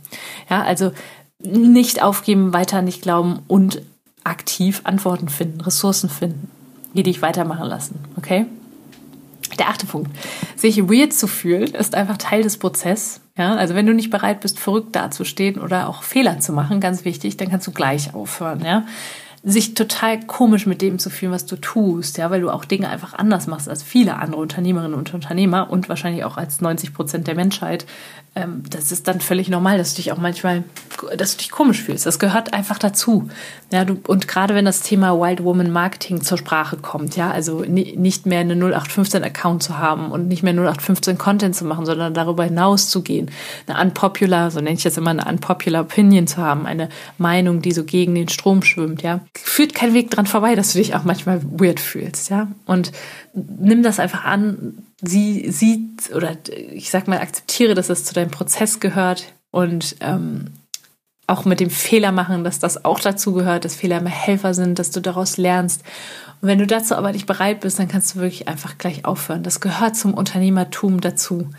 Ja, 0.49 0.63
also 0.63 0.91
nicht 1.41 2.01
aufgeben, 2.01 2.53
weiter 2.53 2.81
nicht 2.81 3.01
glauben 3.01 3.39
und 3.47 3.81
aktiv 4.23 4.81
Antworten 4.83 5.29
finden, 5.29 5.61
Ressourcen 5.61 6.09
finden, 6.09 6.49
die 6.93 7.03
dich 7.03 7.21
weitermachen 7.21 7.67
lassen. 7.67 7.99
Okay? 8.17 8.45
Der 9.57 9.69
achte 9.69 9.85
Punkt. 9.85 10.11
Sich 10.55 10.77
weird 10.89 11.13
zu 11.13 11.27
fühlen, 11.27 11.73
ist 11.73 11.95
einfach 11.95 12.17
Teil 12.17 12.43
des 12.43 12.57
Prozesses. 12.57 13.21
Ja, 13.37 13.55
also 13.55 13.73
wenn 13.73 13.85
du 13.85 13.93
nicht 13.93 14.09
bereit 14.09 14.41
bist, 14.41 14.59
verrückt 14.59 14.95
dazustehen 14.95 15.59
oder 15.59 15.87
auch 15.87 16.03
Fehler 16.03 16.39
zu 16.39 16.51
machen, 16.51 16.81
ganz 16.81 17.05
wichtig, 17.05 17.37
dann 17.37 17.49
kannst 17.49 17.65
du 17.67 17.71
gleich 17.71 18.13
aufhören. 18.13 18.63
Ja, 18.63 18.85
sich 19.43 19.73
total 19.73 20.19
komisch 20.19 20.65
mit 20.65 20.81
dem 20.81 20.99
zu 20.99 21.09
fühlen, 21.09 21.31
was 21.31 21.45
du 21.45 21.55
tust, 21.55 22.17
ja, 22.17 22.29
weil 22.29 22.41
du 22.41 22.49
auch 22.49 22.65
Dinge 22.65 22.89
einfach 22.89 23.13
anders 23.13 23.47
machst 23.47 23.69
als 23.69 23.83
viele 23.83 24.17
andere 24.17 24.41
Unternehmerinnen 24.41 24.93
und 24.93 25.13
Unternehmer 25.13 25.69
und 25.69 25.87
wahrscheinlich 25.87 26.25
auch 26.25 26.37
als 26.37 26.59
90 26.59 26.93
Prozent 26.93 27.27
der 27.27 27.35
Menschheit. 27.35 27.85
Ähm, 28.35 28.63
das 28.69 28.91
ist 28.91 29.07
dann 29.07 29.21
völlig 29.21 29.49
normal, 29.49 29.77
dass 29.77 29.93
du 29.93 30.01
dich 30.01 30.11
auch 30.11 30.17
manchmal, 30.17 30.63
dass 31.17 31.31
du 31.33 31.37
dich 31.39 31.51
komisch 31.51 31.81
fühlst. 31.81 32.05
Das 32.05 32.19
gehört 32.19 32.53
einfach 32.53 32.77
dazu. 32.79 33.29
Ja, 33.71 33.85
du, 33.85 33.99
und 34.07 34.27
gerade 34.27 34.55
wenn 34.55 34.65
das 34.65 34.81
Thema 34.81 35.17
Wild 35.19 35.43
Woman 35.43 35.71
Marketing 35.71 36.21
zur 36.21 36.37
Sprache 36.37 36.77
kommt, 36.77 37.15
ja, 37.15 37.31
also 37.31 37.61
nicht 37.61 38.25
mehr 38.25 38.41
eine 38.41 38.55
0815 38.55 39.23
Account 39.23 39.63
zu 39.63 39.77
haben 39.77 40.11
und 40.11 40.27
nicht 40.27 40.43
mehr 40.43 40.53
0815 40.53 41.17
Content 41.17 41.55
zu 41.55 41.63
machen, 41.65 41.85
sondern 41.85 42.13
darüber 42.13 42.43
hinaus 42.43 42.89
zu 42.89 43.01
gehen, 43.01 43.31
eine 43.67 43.79
unpopular, 43.81 44.51
so 44.51 44.59
nenne 44.59 44.75
ich 44.75 44.83
das 44.83 44.97
immer, 44.97 45.11
eine 45.11 45.25
unpopular 45.25 45.83
Opinion 45.83 46.27
zu 46.27 46.37
haben, 46.37 46.65
eine 46.65 46.89
Meinung, 47.17 47.61
die 47.61 47.71
so 47.71 47.85
gegen 47.85 48.15
den 48.15 48.27
Strom 48.27 48.63
schwimmt, 48.63 49.01
ja, 49.01 49.21
führt 49.35 49.75
kein 49.75 49.93
Weg 49.93 50.11
dran 50.11 50.25
vorbei, 50.25 50.55
dass 50.55 50.73
du 50.73 50.79
dich 50.79 50.95
auch 50.95 51.03
manchmal 51.03 51.41
weird 51.43 51.79
fühlst, 51.79 52.29
ja. 52.29 52.47
Und 52.65 52.91
nimm 53.33 53.83
das 53.83 53.99
einfach 53.99 54.25
an, 54.25 54.77
sie 55.01 55.51
sieht 55.51 56.13
oder 56.13 56.37
ich 56.71 56.89
sag 56.89 57.07
mal, 57.07 57.19
akzeptiere, 57.19 57.75
dass 57.75 57.89
es 57.89 58.05
zu 58.05 58.13
deinem 58.13 58.31
Prozess 58.31 58.79
gehört 58.79 59.33
und 59.51 59.95
ähm, 60.01 60.45
auch 61.27 61.45
mit 61.45 61.59
dem 61.59 61.69
Fehler 61.69 62.11
machen, 62.11 62.43
dass 62.43 62.59
das 62.59 62.83
auch 62.85 62.99
dazu 62.99 63.33
gehört, 63.33 63.63
dass 63.63 63.75
Fehler 63.75 63.99
immer 63.99 64.09
Helfer 64.09 64.53
sind, 64.53 64.79
dass 64.79 64.91
du 64.91 64.99
daraus 64.99 65.37
lernst. 65.37 65.83
Und 66.41 66.47
wenn 66.47 66.59
du 66.59 66.65
dazu 66.65 66.95
aber 66.95 67.11
nicht 67.11 67.27
bereit 67.27 67.59
bist, 67.59 67.77
dann 67.77 67.87
kannst 67.87 68.15
du 68.15 68.19
wirklich 68.19 68.47
einfach 68.47 68.77
gleich 68.77 69.05
aufhören. 69.05 69.43
Das 69.43 69.59
gehört 69.59 69.95
zum 69.95 70.13
Unternehmertum 70.13 71.01
dazu. 71.01 71.49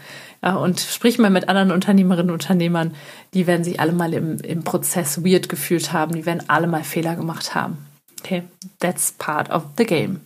Ja, 0.42 0.56
und 0.56 0.80
sprich 0.80 1.18
mal 1.18 1.30
mit 1.30 1.48
anderen 1.48 1.70
Unternehmerinnen 1.70 2.30
und 2.30 2.42
Unternehmern, 2.42 2.94
die 3.34 3.46
werden 3.46 3.62
sich 3.62 3.78
alle 3.78 3.92
mal 3.92 4.14
im, 4.14 4.38
im 4.38 4.64
Prozess 4.64 5.22
weird 5.24 5.48
gefühlt 5.48 5.92
haben, 5.92 6.14
die 6.14 6.24
werden 6.24 6.44
alle 6.48 6.66
mal 6.66 6.82
Fehler 6.82 7.14
gemacht 7.14 7.54
haben. 7.54 7.78
Okay, 8.20 8.42
that's 8.80 9.12
part 9.12 9.50
of 9.50 9.64
the 9.78 9.84
game. 9.84 10.20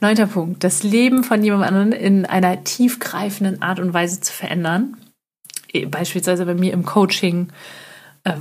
Neunter 0.00 0.26
Punkt. 0.26 0.64
Das 0.64 0.82
Leben 0.82 1.22
von 1.22 1.42
jemand 1.42 1.64
anderem 1.64 1.92
in 1.92 2.26
einer 2.26 2.64
tiefgreifenden 2.64 3.62
Art 3.62 3.78
und 3.78 3.94
Weise 3.94 4.20
zu 4.20 4.32
verändern. 4.32 4.96
Eh, 5.72 5.86
beispielsweise 5.86 6.44
bei 6.46 6.54
mir 6.54 6.72
im 6.72 6.84
Coaching, 6.84 7.48
äh, 8.24 8.34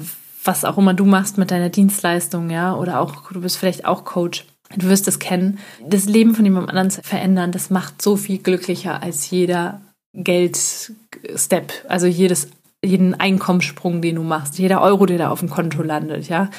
was 0.43 0.65
auch 0.65 0.77
immer 0.77 0.93
du 0.93 1.05
machst 1.05 1.37
mit 1.37 1.51
deiner 1.51 1.69
Dienstleistung, 1.69 2.49
ja, 2.49 2.75
oder 2.75 2.99
auch, 2.99 3.31
du 3.31 3.41
bist 3.41 3.57
vielleicht 3.57 3.85
auch 3.85 4.05
Coach. 4.05 4.45
Du 4.75 4.87
wirst 4.89 5.07
es 5.07 5.19
kennen. 5.19 5.59
Das 5.87 6.05
Leben 6.05 6.33
von 6.33 6.43
jemand 6.43 6.69
anderem 6.69 6.89
zu 6.89 7.03
verändern, 7.03 7.51
das 7.51 7.69
macht 7.69 8.01
so 8.01 8.15
viel 8.15 8.39
glücklicher 8.39 9.03
als 9.03 9.29
jeder 9.29 9.81
Geldstep, 10.15 11.71
also 11.87 12.07
jedes 12.07 12.49
jeden 12.83 13.15
Einkommenssprung, 13.15 14.01
den 14.01 14.15
du 14.15 14.23
machst, 14.23 14.59
jeder 14.59 14.81
Euro, 14.81 15.05
der 15.05 15.17
da 15.17 15.29
auf 15.29 15.39
dem 15.39 15.49
Konto 15.49 15.81
landet, 15.81 16.29
ja. 16.29 16.49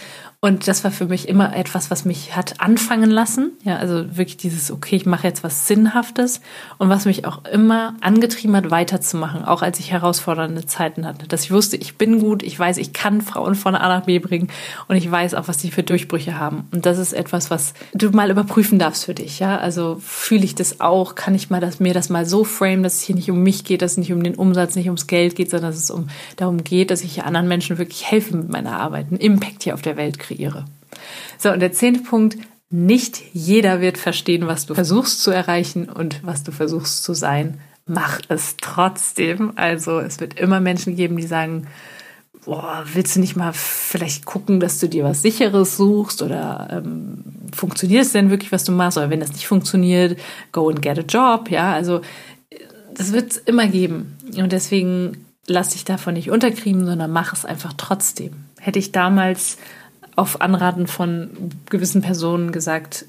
Und 0.46 0.68
das 0.68 0.84
war 0.84 0.92
für 0.92 1.06
mich 1.06 1.28
immer 1.28 1.56
etwas, 1.56 1.90
was 1.90 2.04
mich 2.04 2.36
hat 2.36 2.60
anfangen 2.60 3.10
lassen. 3.10 3.50
Ja, 3.64 3.78
also 3.78 4.16
wirklich 4.16 4.36
dieses, 4.36 4.70
okay, 4.70 4.94
ich 4.94 5.04
mache 5.04 5.26
jetzt 5.26 5.42
was 5.42 5.66
Sinnhaftes 5.66 6.40
und 6.78 6.88
was 6.88 7.04
mich 7.04 7.24
auch 7.24 7.44
immer 7.46 7.96
angetrieben 8.00 8.54
hat, 8.54 8.70
weiterzumachen, 8.70 9.44
auch 9.44 9.62
als 9.62 9.80
ich 9.80 9.90
herausfordernde 9.90 10.64
Zeiten 10.64 11.04
hatte. 11.04 11.26
Dass 11.26 11.42
ich 11.42 11.50
wusste, 11.50 11.76
ich 11.76 11.98
bin 11.98 12.20
gut, 12.20 12.44
ich 12.44 12.56
weiß, 12.56 12.76
ich 12.76 12.92
kann 12.92 13.22
Frauen 13.22 13.56
von 13.56 13.74
A 13.74 13.88
nach 13.88 14.04
B 14.04 14.20
bringen 14.20 14.46
und 14.86 14.94
ich 14.94 15.10
weiß 15.10 15.34
auch, 15.34 15.48
was 15.48 15.58
die 15.58 15.72
für 15.72 15.82
Durchbrüche 15.82 16.38
haben. 16.38 16.68
Und 16.70 16.86
das 16.86 16.98
ist 16.98 17.12
etwas, 17.12 17.50
was 17.50 17.74
du 17.92 18.10
mal 18.10 18.30
überprüfen 18.30 18.78
darfst 18.78 19.04
für 19.04 19.14
dich. 19.14 19.40
Ja, 19.40 19.58
also 19.58 19.96
fühle 20.00 20.44
ich 20.44 20.54
das 20.54 20.80
auch? 20.80 21.16
Kann 21.16 21.34
ich 21.34 21.50
mal 21.50 21.60
das, 21.60 21.80
mir 21.80 21.92
das 21.92 22.08
mal 22.08 22.24
so 22.24 22.44
frame, 22.44 22.84
dass 22.84 22.98
es 22.98 23.02
hier 23.02 23.16
nicht 23.16 23.32
um 23.32 23.42
mich 23.42 23.64
geht, 23.64 23.82
dass 23.82 23.92
es 23.92 23.98
nicht 23.98 24.12
um 24.12 24.22
den 24.22 24.36
Umsatz, 24.36 24.76
nicht 24.76 24.86
ums 24.86 25.08
Geld 25.08 25.34
geht, 25.34 25.50
sondern 25.50 25.72
dass 25.72 25.82
es 25.82 25.90
um, 25.90 26.06
darum 26.36 26.62
geht, 26.62 26.92
dass 26.92 27.02
ich 27.02 27.24
anderen 27.24 27.48
Menschen 27.48 27.78
wirklich 27.78 28.08
helfe 28.08 28.36
mit 28.36 28.48
meiner 28.48 28.78
Arbeit, 28.78 29.08
einen 29.08 29.18
Impact 29.18 29.64
hier 29.64 29.74
auf 29.74 29.82
der 29.82 29.96
Welt 29.96 30.20
kriege 30.20 30.35
kreiere. 30.36 30.64
So, 31.38 31.50
und 31.50 31.60
der 31.60 31.72
zehnte 31.72 32.00
Punkt, 32.00 32.36
nicht 32.70 33.22
jeder 33.32 33.80
wird 33.80 33.98
verstehen, 33.98 34.46
was 34.46 34.66
du 34.66 34.74
versuchst 34.74 35.22
zu 35.22 35.30
erreichen 35.30 35.88
und 35.88 36.24
was 36.24 36.42
du 36.42 36.52
versuchst 36.52 37.04
zu 37.04 37.14
sein. 37.14 37.60
Mach 37.86 38.20
es 38.28 38.56
trotzdem. 38.60 39.52
Also 39.54 40.00
es 40.00 40.18
wird 40.18 40.38
immer 40.38 40.60
Menschen 40.60 40.96
geben, 40.96 41.16
die 41.16 41.26
sagen, 41.26 41.68
boah, 42.44 42.84
willst 42.92 43.14
du 43.14 43.20
nicht 43.20 43.36
mal 43.36 43.52
vielleicht 43.52 44.24
gucken, 44.24 44.58
dass 44.58 44.80
du 44.80 44.88
dir 44.88 45.04
was 45.04 45.22
Sicheres 45.22 45.76
suchst 45.76 46.22
oder 46.22 46.68
ähm, 46.72 47.22
funktioniert 47.54 48.04
es 48.04 48.12
denn 48.12 48.30
wirklich, 48.30 48.50
was 48.50 48.64
du 48.64 48.72
machst? 48.72 48.98
Oder 48.98 49.10
wenn 49.10 49.20
das 49.20 49.32
nicht 49.32 49.46
funktioniert, 49.46 50.18
go 50.50 50.68
and 50.68 50.82
get 50.82 50.98
a 50.98 51.02
job. 51.02 51.50
Ja, 51.50 51.72
also 51.72 52.00
das 52.94 53.12
wird 53.12 53.32
es 53.32 53.36
immer 53.36 53.68
geben. 53.68 54.16
Und 54.36 54.50
deswegen 54.50 55.26
lass 55.46 55.70
dich 55.70 55.84
davon 55.84 56.14
nicht 56.14 56.30
unterkriegen, 56.30 56.84
sondern 56.84 57.12
mach 57.12 57.32
es 57.32 57.44
einfach 57.44 57.74
trotzdem. 57.76 58.32
Hätte 58.58 58.80
ich 58.80 58.90
damals 58.90 59.58
auf 60.16 60.40
Anraten 60.40 60.86
von 60.86 61.30
gewissen 61.70 62.02
Personen 62.02 62.50
gesagt, 62.50 63.06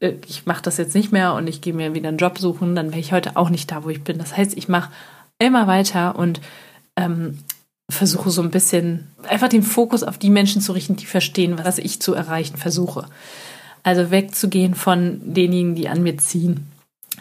äh, 0.00 0.14
ich 0.28 0.46
mache 0.46 0.62
das 0.62 0.76
jetzt 0.76 0.94
nicht 0.94 1.12
mehr 1.12 1.34
und 1.34 1.46
ich 1.46 1.60
gehe 1.60 1.74
mir 1.74 1.94
wieder 1.94 2.08
einen 2.08 2.18
Job 2.18 2.38
suchen, 2.38 2.74
dann 2.74 2.90
wäre 2.90 3.00
ich 3.00 3.12
heute 3.12 3.36
auch 3.36 3.50
nicht 3.50 3.70
da, 3.70 3.84
wo 3.84 3.88
ich 3.88 4.04
bin. 4.04 4.18
Das 4.18 4.36
heißt, 4.36 4.56
ich 4.56 4.68
mache 4.68 4.90
immer 5.38 5.66
weiter 5.66 6.16
und 6.16 6.40
ähm, 6.96 7.38
versuche 7.88 8.30
so 8.30 8.42
ein 8.42 8.50
bisschen 8.50 9.08
einfach 9.28 9.48
den 9.48 9.62
Fokus 9.62 10.02
auf 10.02 10.18
die 10.18 10.30
Menschen 10.30 10.62
zu 10.62 10.72
richten, 10.72 10.96
die 10.96 11.06
verstehen, 11.06 11.58
was 11.62 11.78
ich 11.78 12.00
zu 12.00 12.14
erreichen 12.14 12.56
versuche. 12.56 13.06
Also 13.82 14.10
wegzugehen 14.10 14.74
von 14.74 15.20
denjenigen, 15.24 15.74
die 15.74 15.88
an 15.88 16.02
mir 16.02 16.18
ziehen. 16.18 16.69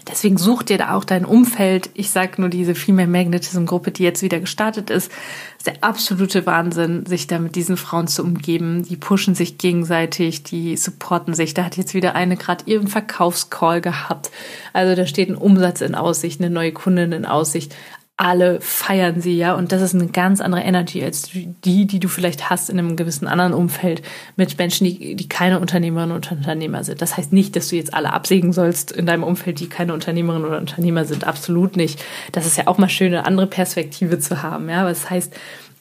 Deswegen 0.07 0.37
such 0.37 0.63
dir 0.63 0.77
da 0.77 0.95
auch 0.95 1.03
dein 1.03 1.25
Umfeld. 1.25 1.89
Ich 1.93 2.09
sage 2.09 2.41
nur 2.41 2.49
diese 2.49 2.75
Female 2.75 3.07
Magnetism 3.07 3.65
Gruppe, 3.65 3.91
die 3.91 4.03
jetzt 4.03 4.21
wieder 4.21 4.39
gestartet 4.39 4.89
ist. 4.89 5.11
ist 5.57 5.67
der 5.67 5.83
absolute 5.83 6.45
Wahnsinn, 6.45 7.05
sich 7.05 7.27
da 7.27 7.39
mit 7.39 7.55
diesen 7.55 7.77
Frauen 7.77 8.07
zu 8.07 8.23
umgeben. 8.23 8.83
Die 8.83 8.97
pushen 8.97 9.35
sich 9.35 9.57
gegenseitig, 9.57 10.43
die 10.43 10.77
supporten 10.77 11.33
sich. 11.33 11.53
Da 11.53 11.65
hat 11.65 11.77
jetzt 11.77 11.93
wieder 11.93 12.15
eine 12.15 12.37
gerade 12.37 12.63
ihren 12.65 12.87
Verkaufscall 12.87 13.81
gehabt. 13.81 14.31
Also 14.73 14.95
da 14.95 15.05
steht 15.05 15.29
ein 15.29 15.35
Umsatz 15.35 15.81
in 15.81 15.95
Aussicht, 15.95 16.41
eine 16.41 16.49
neue 16.49 16.71
Kundin 16.71 17.11
in 17.11 17.25
Aussicht 17.25 17.75
alle 18.19 18.59
feiern 18.59 19.21
sie, 19.21 19.37
ja. 19.37 19.55
Und 19.55 19.71
das 19.71 19.81
ist 19.81 19.95
eine 19.95 20.07
ganz 20.07 20.41
andere 20.41 20.61
Energy 20.61 21.01
als 21.01 21.29
die, 21.31 21.85
die 21.87 21.99
du 22.01 22.09
vielleicht 22.09 22.49
hast 22.49 22.69
in 22.69 22.77
einem 22.77 22.97
gewissen 22.97 23.27
anderen 23.27 23.53
Umfeld 23.53 24.01
mit 24.35 24.57
Menschen, 24.57 24.83
die, 24.83 25.15
die 25.15 25.29
keine 25.29 25.57
Unternehmerinnen 25.61 26.13
und 26.13 26.29
Unternehmer 26.29 26.83
sind. 26.83 27.01
Das 27.01 27.15
heißt 27.15 27.31
nicht, 27.31 27.55
dass 27.55 27.69
du 27.69 27.77
jetzt 27.77 27.93
alle 27.93 28.11
absägen 28.11 28.51
sollst 28.51 28.91
in 28.91 29.05
deinem 29.05 29.23
Umfeld, 29.23 29.61
die 29.61 29.69
keine 29.69 29.93
Unternehmerinnen 29.93 30.45
oder 30.45 30.57
Unternehmer 30.57 31.05
sind. 31.05 31.23
Absolut 31.23 31.77
nicht. 31.77 32.03
Das 32.33 32.45
ist 32.45 32.57
ja 32.57 32.67
auch 32.67 32.77
mal 32.77 32.89
schön, 32.89 33.13
eine 33.13 33.25
andere 33.25 33.47
Perspektive 33.47 34.19
zu 34.19 34.43
haben, 34.43 34.67
ja. 34.67 34.81
Aber 34.81 34.89
das 34.89 35.09
heißt, 35.09 35.33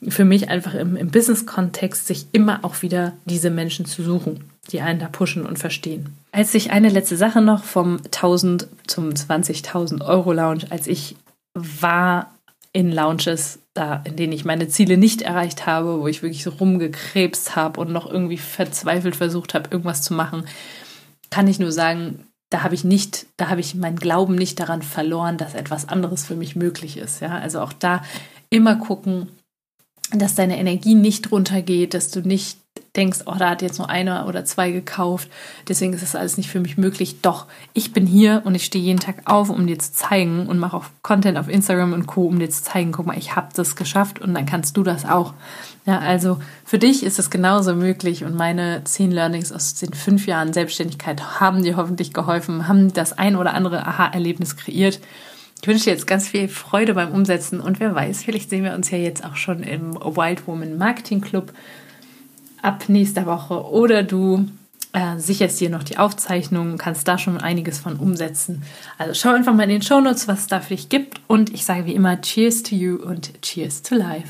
für 0.07 0.25
mich 0.25 0.49
einfach 0.49 0.75
im, 0.75 0.95
im 0.95 1.11
Business-Kontext 1.11 2.07
sich 2.07 2.27
immer 2.31 2.61
auch 2.63 2.83
wieder 2.83 3.15
diese 3.25 3.51
Menschen 3.51 3.85
zu 3.85 4.05
suchen, 4.05 4.45
die 4.71 4.81
einen 4.81 5.01
da 5.01 5.09
pushen 5.09 5.45
und 5.45 5.59
verstehen. 5.59 6.15
Als 6.31 6.55
ich 6.55 6.71
eine 6.71 6.89
letzte 6.89 7.17
Sache 7.17 7.41
noch 7.41 7.65
vom 7.65 7.97
1000 7.97 8.69
zum 8.87 9.09
20.000 9.09 10.07
Euro 10.07 10.33
Lounge, 10.33 10.67
als 10.71 10.87
ich 10.87 11.17
war 11.81 12.35
in 12.73 12.93
Lounges, 12.93 13.61
da, 13.75 14.03
in 14.05 14.17
denen 14.17 14.33
ich 14.33 14.45
meine 14.45 14.69
Ziele 14.69 14.97
nicht 14.97 15.23
erreicht 15.23 15.67
habe, 15.67 16.01
wo 16.01 16.07
ich 16.07 16.23
wirklich 16.23 16.43
so 16.43 16.51
rumgekrebst 16.51 17.57
habe 17.57 17.81
und 17.81 17.93
noch 17.93 18.11
irgendwie 18.11 18.39
verzweifelt 18.39 19.17
versucht 19.17 19.55
habe, 19.55 19.71
irgendwas 19.71 20.03
zu 20.03 20.15
machen, 20.15 20.45
kann 21.31 21.49
ich 21.49 21.59
nur 21.59 21.73
sagen, 21.73 22.27
da 22.51 22.63
habe 22.63 22.75
ich 22.75 22.85
nicht, 22.85 23.27
da 23.37 23.49
habe 23.49 23.61
ich 23.61 23.75
meinen 23.75 23.97
Glauben 23.97 24.35
nicht 24.35 24.59
daran 24.61 24.83
verloren, 24.83 25.37
dass 25.37 25.55
etwas 25.55 25.89
anderes 25.89 26.25
für 26.25 26.37
mich 26.37 26.57
möglich 26.57 26.97
ist. 26.97 27.21
Ja, 27.21 27.39
also 27.39 27.61
auch 27.61 27.73
da 27.73 28.03
immer 28.51 28.77
gucken, 28.77 29.29
dass 30.11 30.35
deine 30.35 30.59
Energie 30.59 30.95
nicht 30.95 31.31
runtergeht, 31.31 31.93
dass 31.93 32.11
du 32.11 32.21
nicht 32.21 32.59
denkst, 32.99 33.21
oh, 33.27 33.35
da 33.39 33.51
hat 33.51 33.63
jetzt 33.63 33.79
nur 33.79 33.89
einer 33.89 34.27
oder 34.27 34.45
zwei 34.45 34.71
gekauft, 34.71 35.29
deswegen 35.69 35.93
ist 35.95 36.03
das 36.03 36.17
alles 36.17 36.37
nicht 36.37 36.51
für 36.51 36.61
mich 36.61 36.77
möglich. 36.77 37.23
Doch, 37.23 37.47
ich 37.73 37.93
bin 37.93 38.07
hier 38.07 38.43
und 38.45 38.55
ich 38.55 38.65
stehe 38.65 38.85
jeden 38.85 39.01
Tag 39.01 39.23
auf, 39.25 39.49
um 39.49 39.67
dir 39.67 39.79
zu 39.79 39.93
zeigen 39.93 40.47
und 40.47 40.59
mache 40.59 40.77
auch 40.77 40.87
Content 41.03 41.39
auf 41.39 41.49
Instagram 41.49 41.93
und 41.93 42.07
Co., 42.07 42.27
um 42.27 42.39
dir 42.39 42.51
zu 42.51 42.63
zeigen, 42.63 42.93
guck 42.93 43.07
mal, 43.07 43.17
ich 43.17 43.37
habe 43.37 43.49
das 43.55 43.77
geschafft 43.77 44.21
und 44.21 44.35
dann 44.35 44.45
kannst 44.45 44.77
du 44.77 44.83
das 44.83 45.05
auch. 45.05 45.33
Ja, 45.87 46.01
also 46.01 46.39
für 46.65 46.79
dich 46.79 47.03
ist 47.03 47.19
es 47.19 47.31
genauso 47.31 47.75
möglich 47.75 48.25
und 48.25 48.35
meine 48.35 48.83
zehn 48.85 49.11
Learnings 49.11 49.53
aus 49.53 49.75
den 49.75 49.95
fünf 49.95 50.27
Jahren 50.27 50.53
Selbstständigkeit 50.53 51.41
haben 51.41 51.63
dir 51.63 51.77
hoffentlich 51.77 52.13
geholfen, 52.13 52.69
haben 52.69 52.93
das 52.93 53.17
ein 53.17 53.37
oder 53.37 53.55
andere 53.55 53.87
Aha-Erlebnis 53.87 54.57
kreiert. 54.57 55.01
Ich 55.63 55.67
wünsche 55.67 55.85
dir 55.85 55.93
jetzt 55.93 56.07
ganz 56.07 56.29
viel 56.29 56.49
Freude 56.49 56.95
beim 56.95 57.13
Umsetzen 57.13 57.61
und 57.61 57.81
wer 57.81 57.95
weiß, 57.95 58.23
vielleicht 58.23 58.51
sehen 58.51 58.65
wir 58.65 58.75
uns 58.75 58.91
ja 58.91 58.99
jetzt 58.99 59.25
auch 59.25 59.37
schon 59.37 59.63
im 59.63 59.95
Wild 59.95 60.47
Woman 60.47 60.79
Marketing 60.79 61.21
Club 61.21 61.53
ab 62.63 62.89
nächster 62.89 63.27
Woche 63.27 63.65
oder 63.71 64.03
du 64.03 64.49
äh, 64.93 65.19
sicherst 65.19 65.61
dir 65.61 65.71
noch 65.71 65.83
die 65.83 65.99
Aufzeichnung, 65.99 66.79
kannst 66.79 67.07
da 67.07 67.19
schon 67.19 67.39
einiges 67.39 67.79
von 67.79 67.97
umsetzen. 67.97 68.63
Also 68.97 69.15
schau 69.15 69.35
einfach 69.35 69.55
mal 69.55 69.65
in 69.65 69.71
den 69.71 69.83
Show 69.83 70.01
Notes, 70.01 70.29
was 70.29 70.41
es 70.41 70.47
da 70.47 70.61
für 70.61 70.75
dich 70.75 70.89
gibt 70.89 71.21
und 71.27 71.53
ich 71.53 71.65
sage 71.65 71.87
wie 71.87 71.95
immer 71.95 72.21
Cheers 72.21 72.63
to 72.63 72.75
you 72.75 72.97
und 72.97 73.43
Cheers 73.43 73.83
to 73.83 73.95
life. 73.95 74.29